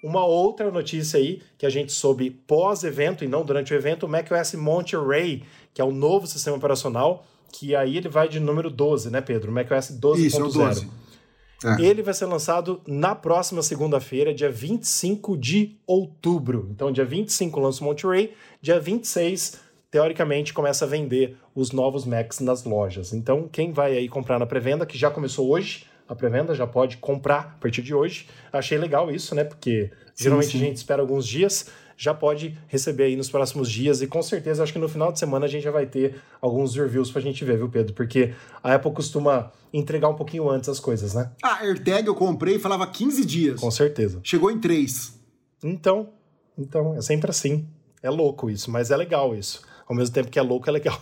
[0.04, 4.08] Uma outra notícia aí que a gente soube pós-evento e não durante o evento, o
[4.08, 5.42] macOS Monterey,
[5.74, 7.26] que é o novo sistema operacional
[7.58, 9.52] que aí ele vai de número 12, né, Pedro?
[9.52, 10.88] macOS 12.0.
[11.64, 11.86] É, é.
[11.86, 16.68] Ele vai ser lançado na próxima segunda-feira, dia 25 de outubro.
[16.72, 22.40] Então, dia 25 lança o Monterey, dia 26, teoricamente, começa a vender os novos Macs
[22.42, 23.14] nas lojas.
[23.14, 26.98] Então, quem vai aí comprar na pré-venda, que já começou hoje, a pré-venda, já pode
[26.98, 28.28] comprar a partir de hoje.
[28.52, 29.44] Achei legal isso, né?
[29.44, 30.58] Porque geralmente sim.
[30.58, 31.68] a gente espera alguns dias,
[31.98, 35.20] já pode receber aí nos próximos dias e com certeza acho que no final de
[35.20, 37.94] semana a gente já vai ter alguns reviews pra gente ver, viu, Pedro?
[37.94, 41.32] Porque a Apple costuma entregar um pouquinho antes as coisas, né?
[41.44, 43.60] Ah, AirTag eu comprei e falava 15 dias.
[43.60, 44.20] Com certeza.
[44.24, 45.20] Chegou em 3.
[45.64, 46.10] Então,
[46.58, 47.68] então é sempre assim.
[48.04, 49.62] É louco isso, mas é legal isso.
[49.88, 51.00] Ao mesmo tempo que é louco, é legal.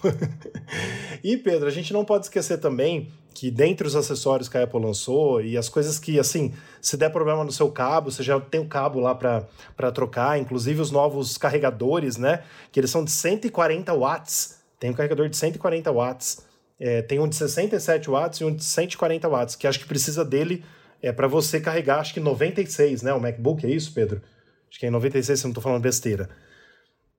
[1.24, 4.80] e, Pedro, a gente não pode esquecer também que dentre os acessórios que a Apple
[4.80, 8.60] lançou e as coisas que, assim, se der problema no seu cabo, você já tem
[8.60, 12.44] o cabo lá para trocar, inclusive os novos carregadores, né?
[12.72, 14.60] Que eles são de 140 watts.
[14.80, 16.46] Tem um carregador de 140 watts.
[16.80, 20.26] É, tem um de 67 watts e um de 140 watts, que acho que precisa
[20.26, 20.64] dele
[21.02, 23.14] é para você carregar, acho que 96, né?
[23.14, 24.22] O MacBook, é isso, Pedro?
[24.70, 26.30] Acho que é em 96, se não estou falando besteira.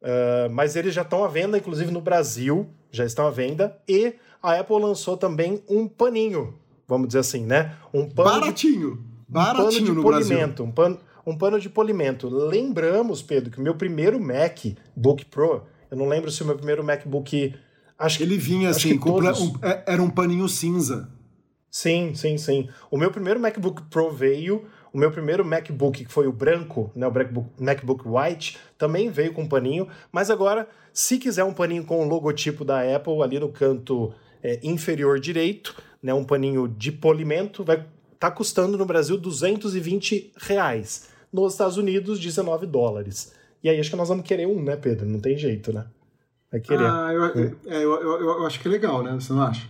[0.05, 3.77] Uh, mas eles já estão à venda, inclusive no Brasil, já estão à venda.
[3.89, 6.55] E a Apple lançou também um paninho,
[6.87, 7.75] vamos dizer assim, né?
[7.93, 10.65] Um pano baratinho, de, baratinho um pano de polimento, Brasil.
[10.65, 12.29] um pano, um pano de polimento.
[12.29, 16.85] Lembramos, Pedro, que o meu primeiro MacBook Pro, eu não lembro se o meu primeiro
[16.85, 17.55] MacBook
[17.99, 19.41] Acho ele vinha assim, todos...
[19.41, 21.09] um, é, era um paninho cinza.
[21.71, 22.69] Sim, sim, sim.
[22.91, 24.65] O meu primeiro MacBook Pro veio
[24.95, 29.33] o meu primeiro MacBook, que foi o branco, né, o MacBook, MacBook White, também veio
[29.33, 33.41] com um paninho, mas agora, se quiser um paninho com o logotipo da Apple ali
[33.41, 37.85] no canto é, inferior direito, né, um paninho de polimento, vai
[38.21, 41.09] tá custando no Brasil 220 reais.
[41.33, 43.35] Nos Estados Unidos, 19 dólares.
[43.63, 45.05] E aí acho que nós vamos querer um, né, Pedro?
[45.05, 45.85] Não tem jeito, né?
[46.51, 46.87] Vai querer.
[46.87, 47.53] Ah, eu, é.
[47.67, 49.13] eu, eu, eu acho que é legal, né?
[49.15, 49.69] Você não acha?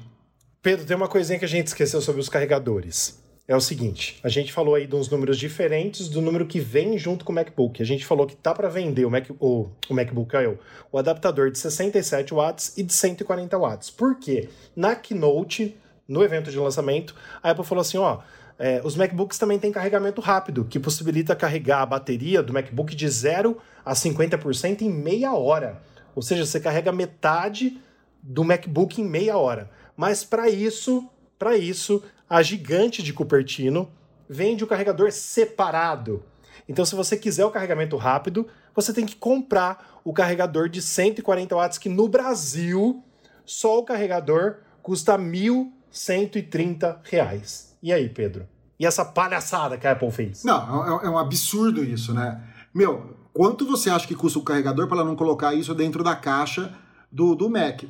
[0.61, 4.29] Pedro, tem uma coisinha que a gente esqueceu sobre os carregadores é o seguinte: a
[4.29, 7.83] gente falou aí de uns números diferentes do número que vem junto com o MacBook.
[7.83, 10.59] A gente falou que tá para vender o, Mac, o, o MacBook Air,
[10.91, 13.91] o adaptador de 67 watts e de 140 watts.
[13.91, 14.49] Por quê?
[14.75, 15.77] Na Keynote,
[16.09, 18.21] no evento de lançamento, a Apple falou assim: ó.
[18.57, 23.09] É, os MacBooks também têm carregamento rápido, que possibilita carregar a bateria do MacBook de
[23.09, 25.83] 0 a 50% em meia hora.
[26.15, 27.81] Ou seja, você carrega metade
[28.23, 29.69] do MacBook em meia hora.
[29.97, 33.91] Mas para isso, para isso, a gigante de Cupertino
[34.29, 36.23] vende o carregador separado.
[36.69, 41.55] Então, se você quiser o carregamento rápido, você tem que comprar o carregador de 140
[41.55, 43.03] watts, que no Brasil,
[43.45, 47.77] só o carregador custa 1.130 reais.
[47.83, 48.49] E aí, Pedro?
[48.79, 50.43] E essa palhaçada que a Apple fez?
[50.43, 52.43] Não, é, é um absurdo isso, né?
[52.73, 56.17] Meu, quanto você acha que custa o carregador para ela não colocar isso dentro da
[56.17, 56.75] caixa
[57.11, 57.85] do, do Mac?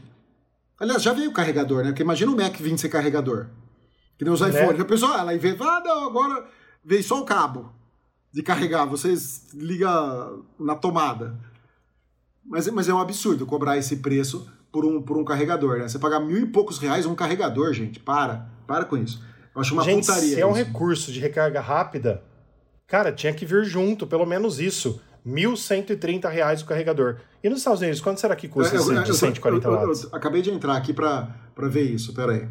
[0.79, 1.91] Aliás, já veio o carregador, né?
[1.91, 3.47] Porque imagina o Mac vindo ser carregador.
[4.19, 4.77] Que nem os iPhones.
[4.77, 4.83] Né?
[4.83, 6.47] A pessoa, ela vê, ah, não, agora
[6.85, 7.73] veio só o cabo
[8.33, 9.89] de carregar, vocês liga
[10.59, 11.39] na tomada.
[12.45, 15.89] Mas, mas é um absurdo cobrar esse preço por um, por um carregador, né?
[15.89, 18.01] Você pagar mil e poucos reais um carregador, gente.
[18.01, 19.25] Para, para com isso.
[19.55, 20.35] Eu acho uma gente, putaria.
[20.35, 22.25] Se é um recurso de recarga rápida,
[22.87, 25.01] cara, tinha que vir junto, pelo menos isso.
[25.25, 27.17] 1.130 reais o carregador.
[27.43, 30.03] E nos Estados Unidos, quanto será que custa é, esse de 140 watts?
[30.03, 32.47] Eu, eu, acabei de entrar aqui para ver isso, peraí.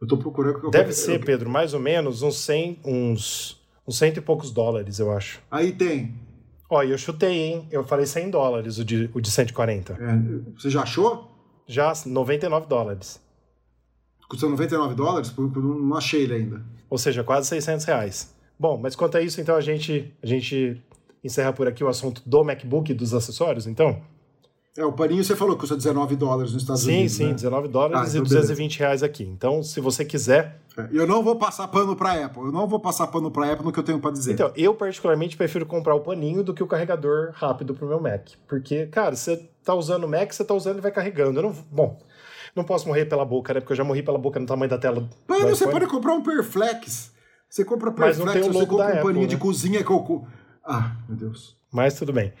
[0.00, 0.70] Eu tô procurando.
[0.70, 4.98] Deve eu, ser, Pedro, mais ou menos uns 100, uns, uns cento e poucos dólares,
[4.98, 5.40] eu acho.
[5.50, 6.14] Aí tem.
[6.70, 7.68] Ó, eu chutei, hein?
[7.70, 9.94] Eu falei 100 dólares o de, o de 140.
[9.94, 11.30] É, você já achou?
[11.66, 13.20] Já, 99 dólares.
[14.28, 15.34] Custa 99 dólares?
[15.36, 16.62] Não achei ele ainda.
[16.90, 18.34] Ou seja, quase 600 reais.
[18.58, 20.82] Bom, mas quanto a isso, então a gente, a gente
[21.24, 24.02] encerra por aqui o assunto do MacBook e dos acessórios, então?
[24.78, 27.12] É, o paninho você falou que custa 19 dólares nos Estados sim, Unidos.
[27.12, 27.34] Sim, sim, né?
[27.34, 28.78] 19 dólares ah, então e 220 beleza.
[28.78, 29.24] reais aqui.
[29.24, 30.60] Então, se você quiser.
[30.78, 32.44] É, eu não vou passar pano para Apple.
[32.44, 34.34] Eu não vou passar pano para Apple no que eu tenho para dizer.
[34.34, 38.28] Então, eu particularmente prefiro comprar o paninho do que o carregador rápido pro meu Mac.
[38.46, 41.40] Porque, cara, você tá usando o Mac, você tá usando e vai carregando.
[41.40, 41.52] Eu não.
[41.72, 41.98] Bom.
[42.54, 43.58] Não posso morrer pela boca, né?
[43.58, 45.08] Porque eu já morri pela boca no tamanho da tela.
[45.26, 47.12] Mano, você pode comprar um Perflex.
[47.50, 49.28] Você compra Perflex, Mas não tem o logo você compra um Apple, paninho né?
[49.28, 50.24] de cozinha que eu.
[50.64, 51.56] Ah, meu Deus.
[51.72, 52.32] Mas tudo bem.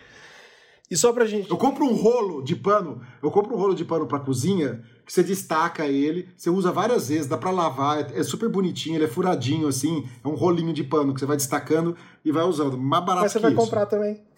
[0.90, 1.50] E só pra gente.
[1.50, 5.12] Eu compro um rolo de pano, eu compro um rolo de pano pra cozinha, que
[5.12, 9.08] você destaca ele, você usa várias vezes, dá pra lavar, é super bonitinho, ele é
[9.08, 12.78] furadinho assim, é um rolinho de pano que você vai destacando e vai usando.
[12.78, 13.60] Mais barato Mas você vai isso.
[13.60, 14.22] comprar também.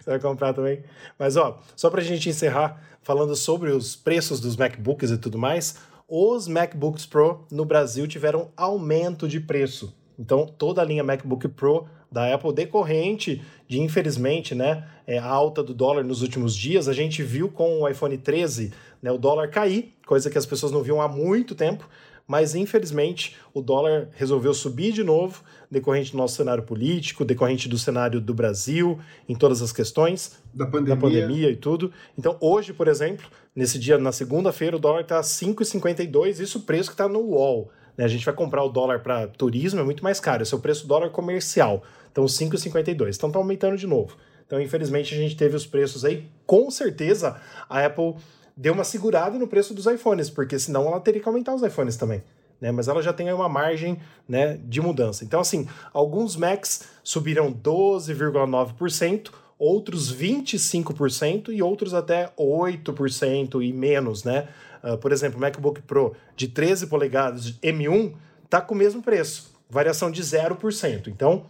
[0.00, 0.82] você vai comprar também.
[1.18, 5.76] Mas ó, só pra gente encerrar, falando sobre os preços dos MacBooks e tudo mais,
[6.08, 9.94] os MacBooks Pro no Brasil tiveram aumento de preço.
[10.18, 15.62] Então, toda a linha MacBook Pro da Apple decorrente de, infelizmente, né, é, a alta
[15.62, 16.88] do dólar nos últimos dias.
[16.88, 20.72] A gente viu com o iPhone 13 né, o dólar cair, coisa que as pessoas
[20.72, 21.88] não viam há muito tempo,
[22.26, 27.78] mas infelizmente o dólar resolveu subir de novo, decorrente do nosso cenário político, decorrente do
[27.78, 28.98] cenário do Brasil,
[29.28, 31.92] em todas as questões da pandemia, da pandemia e tudo.
[32.18, 36.90] Então, hoje, por exemplo, nesse dia, na segunda-feira, o dólar está 5,52, isso o preço
[36.90, 38.04] que está no UOL Né?
[38.04, 40.42] A gente vai comprar o dólar para turismo, é muito mais caro.
[40.42, 41.84] Esse é o preço dólar comercial.
[42.16, 43.14] Então, 5,52.
[43.14, 44.16] Então, tá aumentando de novo.
[44.46, 46.26] Então, infelizmente, a gente teve os preços aí.
[46.46, 47.36] Com certeza,
[47.68, 48.14] a Apple
[48.56, 51.94] deu uma segurada no preço dos iPhones, porque senão ela teria que aumentar os iPhones
[51.96, 52.22] também.
[52.58, 55.24] Né, mas ela já tem uma margem né, de mudança.
[55.24, 64.48] Então, assim, alguns Macs subiram 12,9%, outros 25% e outros até 8% e menos, né?
[64.82, 68.14] Uh, por exemplo, o MacBook Pro de 13 polegadas M1
[68.48, 71.08] tá com o mesmo preço, variação de 0%.
[71.08, 71.44] Então,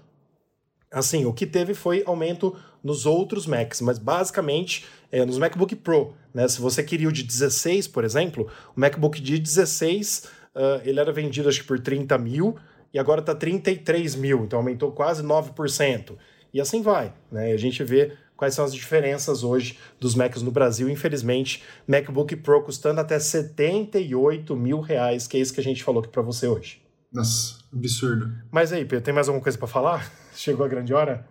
[0.90, 6.14] assim, o que teve foi aumento nos outros Macs, mas basicamente é, nos MacBook Pro,
[6.32, 6.46] né?
[6.48, 10.24] Se você queria o de 16, por exemplo, o MacBook de 16
[10.54, 12.56] uh, ah, ele era vendido acho que por 30 mil
[12.92, 16.16] e agora está 33 mil, então aumentou quase 9%.
[16.54, 17.52] E assim vai, né?
[17.52, 20.88] A gente vê quais são as diferenças hoje dos Macs no Brasil.
[20.88, 26.02] Infelizmente, MacBook Pro custando até 78 mil reais, que é isso que a gente falou
[26.02, 26.80] aqui para você hoje.
[27.12, 28.32] Nossa, absurdo.
[28.50, 30.10] Mas aí, Pedro, tem mais alguma coisa para falar?
[30.36, 31.26] Chegou a grande hora?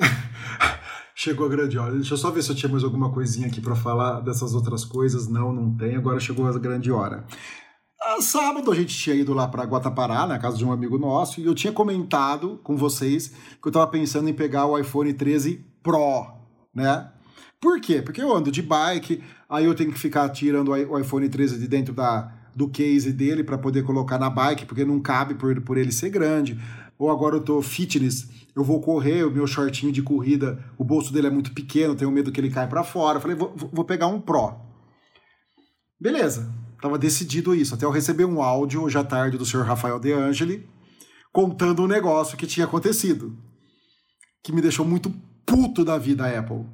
[1.14, 1.94] chegou a grande hora.
[1.94, 4.84] Deixa eu só ver se eu tinha mais alguma coisinha aqui para falar dessas outras
[4.84, 5.28] coisas.
[5.28, 5.96] Não, não tem.
[5.96, 7.26] Agora chegou a grande hora.
[8.00, 11.40] Ah, sábado a gente tinha ido lá para Guatapará, na casa de um amigo nosso,
[11.40, 15.64] e eu tinha comentado com vocês que eu estava pensando em pegar o iPhone 13
[15.82, 16.26] Pro,
[16.74, 17.10] né?
[17.60, 18.00] Por quê?
[18.00, 21.66] Porque eu ando de bike, aí eu tenho que ficar tirando o iPhone 13 de
[21.66, 25.76] dentro da, do case dele para poder colocar na bike, porque não cabe por, por
[25.76, 26.58] ele ser grande.
[26.98, 31.12] Ou agora eu tô fitness, eu vou correr, o meu shortinho de corrida, o bolso
[31.12, 33.18] dele é muito pequeno, tenho medo que ele caia para fora.
[33.18, 34.54] Eu falei, vou, vou pegar um Pro.
[36.00, 39.98] Beleza Tava decidido isso, até eu receber um áudio hoje à tarde do senhor Rafael
[39.98, 40.68] De Angeli
[41.32, 43.36] contando um negócio que tinha acontecido.
[44.42, 45.12] Que me deixou muito
[45.44, 46.64] puto da vida a Apple.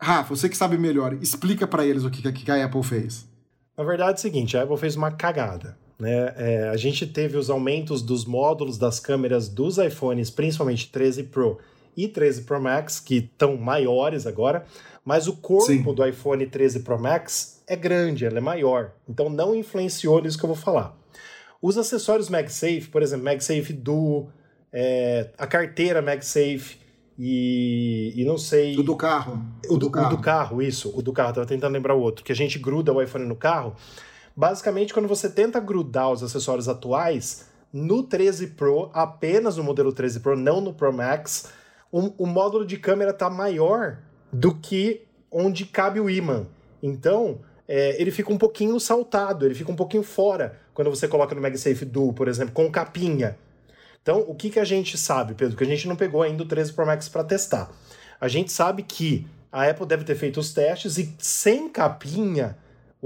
[0.00, 3.28] Rafa, você que sabe melhor, explica para eles o que, que a Apple fez.
[3.76, 5.78] Na verdade é o seguinte, a Apple fez uma cagada.
[5.98, 6.34] Né?
[6.36, 11.58] É, a gente teve os aumentos dos módulos das câmeras dos iPhones, principalmente 13 Pro
[11.96, 14.66] e 13 Pro Max, que estão maiores agora,
[15.04, 15.82] mas o corpo Sim.
[15.82, 18.92] do iPhone 13 Pro Max é grande, ela é maior.
[19.08, 20.96] Então não influenciou nisso que eu vou falar.
[21.62, 24.28] Os acessórios MagSafe, por exemplo, MagSafe Duo,
[24.72, 26.78] é, a carteira MagSafe
[27.18, 28.76] e, e não sei.
[28.76, 29.42] O do carro.
[29.68, 30.06] O do, o do, carro.
[30.06, 30.92] O do carro, isso.
[30.94, 32.24] O do carro, tava tentando lembrar o outro.
[32.24, 33.74] Que a gente gruda o iPhone no carro.
[34.36, 40.20] Basicamente, quando você tenta grudar os acessórios atuais, no 13 Pro, apenas no modelo 13
[40.20, 41.50] Pro, não no Pro Max,
[41.90, 43.98] o, o módulo de câmera tá maior
[44.32, 46.46] do que onde cabe o imã.
[46.82, 51.34] Então, é, ele fica um pouquinho saltado, ele fica um pouquinho fora quando você coloca
[51.34, 53.36] no MagSafe Duo, por exemplo, com capinha.
[54.02, 55.56] Então, o que, que a gente sabe, Pedro?
[55.56, 57.70] Que a gente não pegou ainda o 13 Pro Max para testar.
[58.20, 62.56] A gente sabe que a Apple deve ter feito os testes e sem capinha,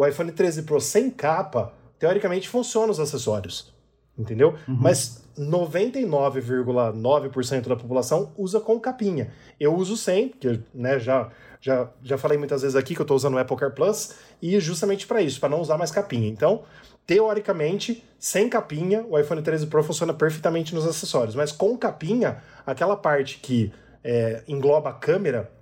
[0.00, 3.70] o iPhone 13 Pro sem capa, teoricamente funciona os acessórios.
[4.18, 4.54] Entendeu?
[4.66, 4.78] Uhum.
[4.80, 9.30] Mas 99,9% da população usa com capinha.
[9.58, 11.28] Eu uso sem, porque né, já
[11.60, 14.58] já, já falei muitas vezes aqui que eu estou usando o Apple Car Plus e
[14.58, 16.26] justamente para isso, para não usar mais capinha.
[16.26, 16.62] Então,
[17.06, 22.96] teoricamente, sem capinha, o iPhone 13 Pro funciona perfeitamente nos acessórios, mas com capinha, aquela
[22.96, 23.70] parte que
[24.02, 25.52] é, engloba a câmera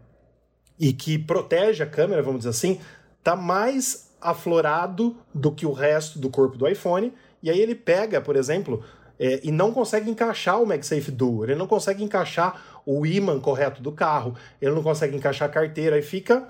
[0.79, 2.81] e que protege a câmera, vamos dizer assim,
[3.25, 7.13] tá mais aflorado do que o resto do corpo do iPhone.
[7.43, 8.83] E aí ele pega, por exemplo,
[9.19, 13.83] é, e não consegue encaixar o MagSafe Duo, ele não consegue encaixar o imã correto
[13.83, 16.49] do carro, ele não consegue encaixar a carteira e fica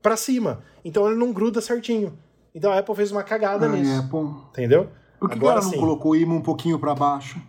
[0.00, 0.62] para cima.
[0.84, 2.16] Então ele não gruda certinho.
[2.54, 4.00] Então a Apple fez uma cagada Ai, nisso.
[4.00, 4.28] Apple.
[4.50, 4.88] Entendeu?
[5.18, 7.40] Por que, Agora, ela não colocou o imã um pouquinho para baixo?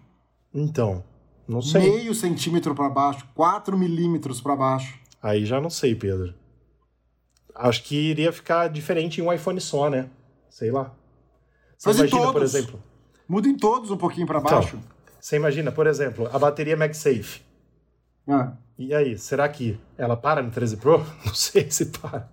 [0.54, 1.04] Então,
[1.48, 1.82] não sei.
[1.82, 4.98] Meio centímetro para baixo, 4 milímetros para baixo.
[5.22, 6.34] Aí já não sei, Pedro.
[7.56, 10.10] Acho que iria ficar diferente em um iPhone só, né?
[10.50, 10.94] Sei lá.
[11.78, 12.84] Você Mas imagina, por exemplo.
[13.28, 14.76] Muda em todos um pouquinho para então, baixo.
[14.76, 17.42] Então, você imagina, por exemplo, a bateria MagSafe.
[18.28, 18.54] Ah.
[18.78, 21.00] E aí, será que ela para no 13 Pro?
[21.26, 22.30] Não sei se para.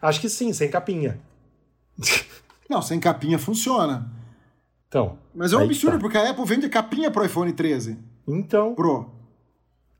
[0.00, 1.20] Acho que sim, sem capinha.
[2.68, 4.10] Não, sem capinha funciona.
[4.88, 5.18] Então.
[5.34, 6.00] Mas é um absurdo, tá.
[6.00, 7.98] porque a Apple vende capinha pro iPhone 13.
[8.26, 8.74] Então.
[8.74, 9.10] Pro.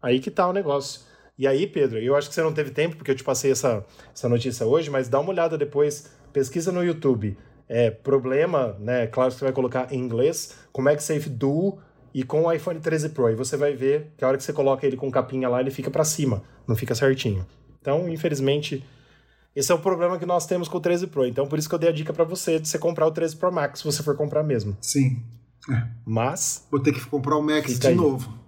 [0.01, 1.03] Aí que tá o negócio.
[1.41, 3.82] E aí, Pedro, eu acho que você não teve tempo, porque eu te passei essa,
[4.14, 7.34] essa notícia hoje, mas dá uma olhada depois, pesquisa no YouTube
[7.66, 9.07] é, problema, né?
[9.07, 11.78] Claro que você vai colocar em inglês, com MagSafe Duo
[12.12, 13.30] e com o iPhone 13 Pro.
[13.30, 15.70] E você vai ver que a hora que você coloca ele com capinha lá, ele
[15.70, 17.47] fica para cima, não fica certinho.
[17.80, 18.84] Então, infelizmente,
[19.57, 21.24] esse é o problema que nós temos com o 13 Pro.
[21.24, 23.36] Então, por isso que eu dei a dica para você de você comprar o 13
[23.36, 24.76] Pro Max, se você for comprar mesmo.
[24.82, 25.22] Sim.
[25.70, 25.86] É.
[26.05, 26.66] Mas.
[26.70, 27.95] Vou ter que comprar o Max de aí.
[27.95, 28.39] novo.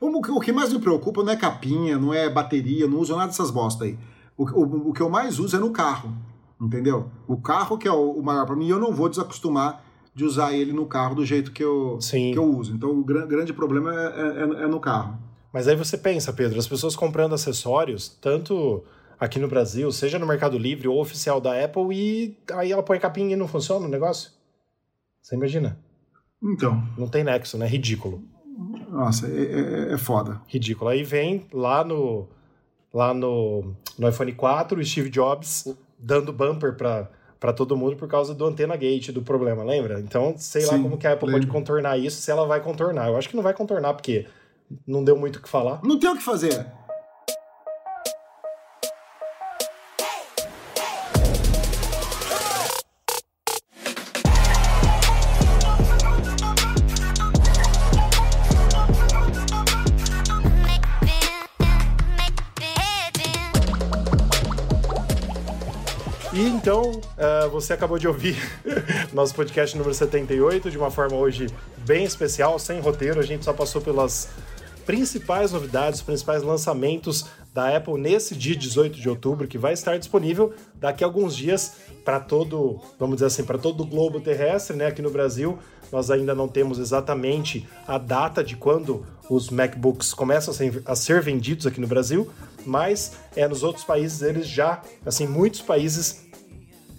[0.00, 3.50] O que mais me preocupa não é capinha, não é bateria, não uso nada dessas
[3.50, 3.98] bosta aí.
[4.36, 6.12] O, o, o que eu mais uso é no carro
[6.60, 7.10] entendeu?
[7.26, 9.82] O carro que é o, maior para mim, eu não vou desacostumar
[10.14, 12.32] de usar ele no carro do jeito que eu, Sim.
[12.32, 12.74] que eu uso.
[12.74, 15.18] Então o gran- grande problema é, é- é no carro.
[15.52, 18.84] Mas aí você pensa, Pedro, as pessoas comprando acessórios, tanto
[19.18, 22.98] aqui no Brasil, seja no Mercado Livre ou oficial da Apple, e aí ela põe
[23.00, 24.30] capinha e não funciona o negócio?
[25.22, 25.78] Você imagina?
[26.42, 27.66] Então, Não tem nexo, né?
[27.66, 28.22] Ridículo.
[29.00, 30.40] Nossa, é, é- é foda.
[30.46, 30.90] Ridículo.
[30.90, 32.28] Aí vem lá no
[32.92, 35.64] lá no, no iPhone 4 o Steve Jobs
[35.96, 40.00] dando bumper pra, pra todo mundo por causa do antena gate, do problema, lembra?
[40.00, 41.52] Então, sei lá Sim, como que a Apple pode lembro.
[41.56, 43.08] contornar isso, se ela vai contornar.
[43.08, 44.26] Eu acho que não vai contornar, porque
[44.86, 45.80] não deu muito o que falar.
[45.84, 46.66] Não tem o que fazer.
[67.60, 68.36] Você acabou de ouvir
[69.12, 71.46] nosso podcast número 78, de uma forma hoje
[71.84, 73.20] bem especial, sem roteiro.
[73.20, 74.30] A gente só passou pelas
[74.86, 79.98] principais novidades, os principais lançamentos da Apple nesse dia 18 de outubro, que vai estar
[79.98, 84.74] disponível daqui a alguns dias para todo, vamos dizer assim, para todo o globo terrestre,
[84.74, 84.86] né?
[84.86, 85.58] Aqui no Brasil,
[85.92, 90.96] nós ainda não temos exatamente a data de quando os MacBooks começam a ser, a
[90.96, 92.30] ser vendidos aqui no Brasil,
[92.64, 96.29] mas é nos outros países eles já, assim, muitos países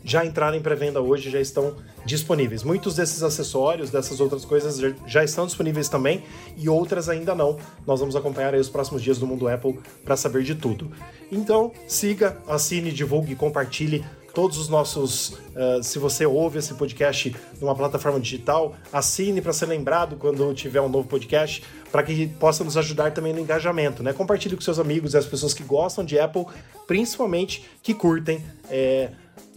[0.03, 1.75] já entraram em pré-venda hoje, já estão
[2.05, 2.63] disponíveis.
[2.63, 6.23] Muitos desses acessórios, dessas outras coisas já- estão disponíveis também
[6.57, 7.57] e outras ainda não.
[7.85, 10.91] Nós vamos acompanhar aí os próximos dias do mundo Apple para saber de tudo.
[11.31, 15.33] Então, siga, assine, divulgue, compartilhe todos os nossos.
[15.53, 20.79] eh, se você ouve esse podcast numa plataforma digital, assine para ser lembrado quando tiver
[20.79, 24.13] um novo podcast, para que possa nos ajudar também no engajamento, né?
[24.13, 26.45] Compartilhe com seus amigos e as pessoas que gostam de Apple,
[26.87, 28.41] principalmente que curtem.
[28.69, 29.09] eh,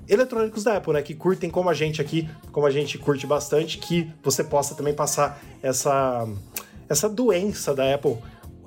[0.08, 1.02] eletrônicos da Apple, né?
[1.02, 4.94] Que curtem como a gente aqui, como a gente curte bastante, que você possa também
[4.94, 6.26] passar essa,
[6.88, 8.18] essa doença da Apple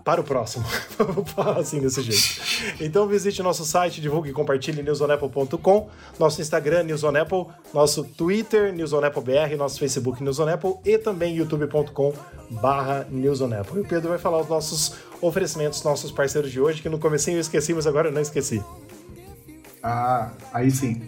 [0.07, 0.63] para o próximo.
[0.97, 2.81] Vamos falar assim desse jeito.
[2.81, 9.77] Então visite nosso site, divulgue e compartilhe newsonapple.com, nosso Instagram newsonapple, nosso Twitter newsonappleBR, nosso
[9.77, 12.13] Facebook newsonapple e também youtube.com
[12.49, 13.79] barra newsonapple.
[13.79, 17.35] E o Pedro vai falar os nossos oferecimentos, nossos parceiros de hoje, que no comecinho
[17.35, 18.63] eu esqueci, mas agora eu não esqueci.
[19.83, 21.01] Ah, aí sim.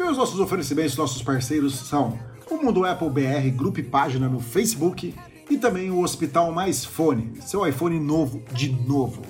[0.00, 2.18] E os nossos oferecimentos, nossos parceiros são
[2.50, 5.14] o Mundo Apple BR, grupo e página no Facebook
[5.50, 9.20] e também o Hospital Mais Fone, seu iPhone novo de novo.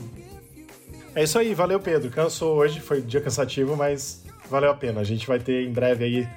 [1.12, 2.09] É isso aí, valeu Pedro.
[2.09, 5.01] Cansou hoje, foi um dia cansativo, mas valeu a pena.
[5.01, 6.29] A gente vai ter em breve aí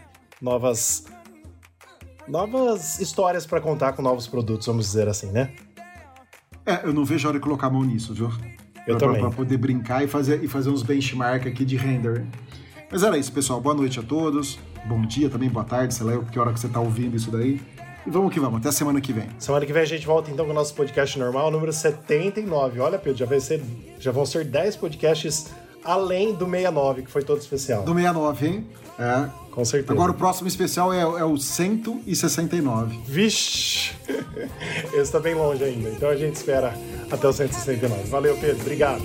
[0.41, 1.05] novas
[2.27, 5.53] novas histórias pra contar com novos produtos, vamos dizer assim, né?
[6.65, 8.31] É, eu não vejo a hora de colocar a mão nisso, viu?
[8.87, 9.21] Eu pra, também.
[9.21, 12.25] Pra poder brincar e fazer, e fazer uns benchmark aqui de render.
[12.93, 13.59] Mas era isso, pessoal.
[13.59, 14.59] Boa noite a todos.
[14.85, 17.59] Bom dia também, boa tarde, sei lá que hora que você tá ouvindo isso daí.
[18.05, 19.27] E vamos que vamos, até semana que vem.
[19.39, 22.79] Semana que vem a gente volta então com o nosso podcast normal, número 79.
[22.79, 23.63] Olha, Pedro, já, vai ser,
[23.97, 25.47] já vão ser 10 podcasts
[25.83, 27.81] além do 69, que foi todo especial.
[27.81, 28.67] Do 69, hein?
[28.99, 29.27] É.
[29.49, 29.91] Com certeza.
[29.91, 32.99] Agora o próximo especial é, é o 169.
[33.07, 33.95] Vixe!
[34.93, 36.77] Esse tá bem longe ainda, então a gente espera
[37.09, 38.03] até o 169.
[38.03, 38.61] Valeu, Pedro.
[38.61, 39.01] Obrigado.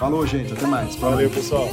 [0.00, 0.52] Falou, gente.
[0.52, 0.96] Até mais.
[0.96, 1.34] Valeu, noite.
[1.36, 1.68] pessoal.